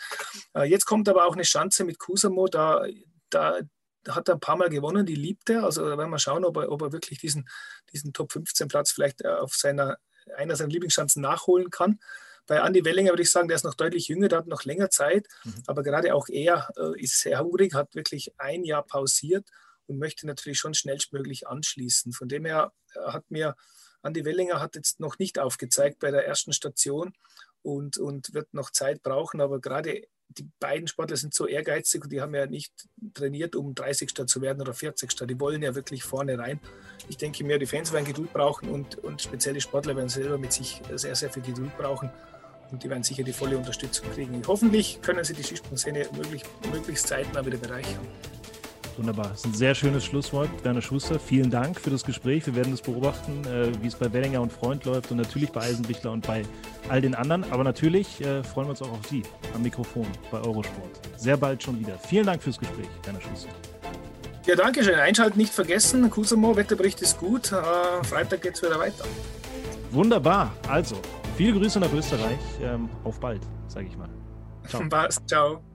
Äh, 0.53 0.63
jetzt 0.63 0.85
kommt 0.85 1.09
aber 1.09 1.25
auch 1.25 1.33
eine 1.33 1.43
Chance 1.43 1.83
mit 1.83 1.99
Kusamo, 1.99 2.47
da, 2.47 2.85
da, 3.29 3.59
hat 4.07 4.29
er 4.29 4.35
ein 4.35 4.39
paar 4.39 4.55
Mal 4.55 4.69
gewonnen, 4.69 5.05
die 5.05 5.15
liebt 5.15 5.49
er. 5.49 5.63
Also 5.63 5.89
da 5.89 5.97
werden 5.97 6.11
wir 6.11 6.19
schauen, 6.19 6.45
ob 6.45 6.57
er, 6.57 6.71
ob 6.71 6.81
er 6.83 6.91
wirklich 6.91 7.19
diesen, 7.19 7.49
diesen 7.91 8.13
Top 8.13 8.31
15 8.31 8.67
Platz 8.67 8.91
vielleicht 8.91 9.21
äh, 9.21 9.29
auf 9.29 9.53
seiner, 9.55 9.97
einer 10.37 10.55
seiner 10.55 10.69
Lieblingschancen 10.69 11.21
nachholen 11.21 11.69
kann. 11.69 11.99
Bei 12.47 12.57
Andy 12.57 12.85
Wellinger 12.85 13.11
würde 13.11 13.23
ich 13.23 13.31
sagen, 13.31 13.47
der 13.47 13.55
ist 13.55 13.63
noch 13.63 13.73
deutlich 13.73 14.07
jünger, 14.07 14.27
der 14.27 14.39
hat 14.39 14.47
noch 14.47 14.63
länger 14.63 14.89
Zeit, 14.89 15.27
mhm. 15.43 15.63
aber 15.67 15.83
gerade 15.83 16.13
auch 16.13 16.27
er 16.29 16.69
äh, 16.77 17.01
ist 17.01 17.19
sehr 17.19 17.39
hungrig, 17.39 17.73
hat 17.73 17.95
wirklich 17.95 18.33
ein 18.37 18.63
Jahr 18.63 18.83
pausiert 18.83 19.47
und 19.87 19.97
möchte 19.97 20.27
natürlich 20.27 20.59
schon 20.59 20.73
schnellstmöglich 20.73 21.47
anschließen. 21.47 22.13
Von 22.13 22.27
dem 22.27 22.45
her 22.45 22.71
äh, 22.93 22.99
hat 23.11 23.29
mir 23.29 23.55
Andy 24.03 24.23
Wellinger 24.23 24.61
hat 24.61 24.75
jetzt 24.75 24.99
noch 24.99 25.17
nicht 25.17 25.39
aufgezeigt 25.39 25.99
bei 25.99 26.11
der 26.11 26.27
ersten 26.27 26.53
Station 26.53 27.13
und, 27.63 27.97
und 27.97 28.33
wird 28.33 28.53
noch 28.53 28.69
Zeit 28.69 29.01
brauchen, 29.01 29.41
aber 29.41 29.59
gerade 29.59 30.07
die 30.27 30.47
beiden 30.59 30.87
Sportler 30.87 31.17
sind 31.17 31.33
so 31.33 31.47
ehrgeizig 31.47 32.03
und 32.03 32.11
die 32.11 32.21
haben 32.21 32.35
ja 32.35 32.45
nicht 32.45 32.73
trainiert, 33.13 33.55
um 33.55 33.73
30. 33.73 34.27
zu 34.27 34.41
werden 34.41 34.61
oder 34.61 34.73
40. 34.73 35.27
Die 35.27 35.39
wollen 35.39 35.61
ja 35.61 35.75
wirklich 35.75 36.03
vorne 36.03 36.37
rein. 36.37 36.59
Ich 37.09 37.17
denke 37.17 37.43
mir, 37.43 37.57
die 37.57 37.67
Fans 37.67 37.93
werden 37.93 38.05
Geduld 38.05 38.33
brauchen 38.33 38.69
und, 38.69 38.97
und 38.97 39.21
spezielle 39.21 39.61
Sportler 39.61 39.95
werden 39.95 40.09
selber 40.09 40.37
mit 40.37 40.51
sich 40.51 40.81
sehr, 40.93 41.15
sehr 41.15 41.29
viel 41.29 41.43
Geduld 41.43 41.75
brauchen 41.77 42.11
und 42.75 42.83
die 42.83 42.89
werden 42.89 43.03
sicher 43.03 43.23
die 43.23 43.31
volle 43.31 43.57
Unterstützung 43.57 44.05
kriegen. 44.13 44.41
Hoffentlich 44.45 44.99
können 45.01 45.23
sie 45.23 45.33
die 45.33 45.43
Skisprung-Szene 45.43 46.07
möglich, 46.17 46.43
möglichst 46.73 47.07
zeitnah 47.07 47.45
wieder 47.45 47.57
bereichern. 47.57 48.05
Wunderbar. 48.97 49.29
Das 49.29 49.39
ist 49.39 49.45
ein 49.45 49.53
sehr 49.53 49.75
schönes 49.75 50.03
Schlusswort. 50.03 50.49
Werner 50.63 50.81
Schuster, 50.81 51.17
vielen 51.17 51.49
Dank 51.49 51.79
für 51.79 51.89
das 51.89 52.03
Gespräch. 52.03 52.45
Wir 52.45 52.55
werden 52.55 52.71
das 52.71 52.81
beobachten, 52.81 53.45
äh, 53.45 53.71
wie 53.81 53.87
es 53.87 53.95
bei 53.95 54.11
Wellinger 54.11 54.41
und 54.41 54.51
Freund 54.51 54.83
läuft 54.83 55.09
und 55.11 55.17
natürlich 55.17 55.51
bei 55.51 55.61
Eisenbichler 55.61 56.11
und 56.11 56.27
bei 56.27 56.43
all 56.89 56.99
den 56.99 57.15
anderen. 57.15 57.49
Aber 57.49 57.63
natürlich 57.63 58.19
äh, 58.19 58.43
freuen 58.43 58.67
wir 58.67 58.71
uns 58.71 58.81
auch 58.81 58.91
auf 58.91 59.07
Sie 59.09 59.23
am 59.53 59.61
Mikrofon 59.61 60.07
bei 60.29 60.39
Eurosport. 60.39 60.99
Sehr 61.15 61.37
bald 61.37 61.63
schon 61.63 61.79
wieder. 61.79 61.97
Vielen 61.97 62.25
Dank 62.25 62.43
fürs 62.43 62.59
Gespräch, 62.59 62.87
Werner 63.05 63.21
Schuster. 63.21 63.49
Ja, 64.45 64.55
danke 64.55 64.83
schön. 64.83 64.95
Einschalten 64.95 65.39
nicht 65.39 65.53
vergessen. 65.53 66.09
Kusamo, 66.09 66.57
Wetterbericht 66.57 67.01
ist 67.01 67.19
gut. 67.19 67.53
Äh, 67.53 68.03
Freitag 68.03 68.41
geht 68.41 68.55
es 68.55 68.61
wieder 68.61 68.79
weiter. 68.79 69.05
Wunderbar. 69.91 70.51
Also, 70.67 70.97
viele 71.35 71.53
Grüße 71.53 71.79
nach 71.79 71.91
Österreich. 71.93 72.39
Ähm, 72.61 72.89
auf 73.03 73.19
bald, 73.19 73.41
sage 73.67 73.87
ich 73.87 73.97
mal. 73.97 74.09
Ciao. 74.67 74.81
Ciao. 75.27 75.74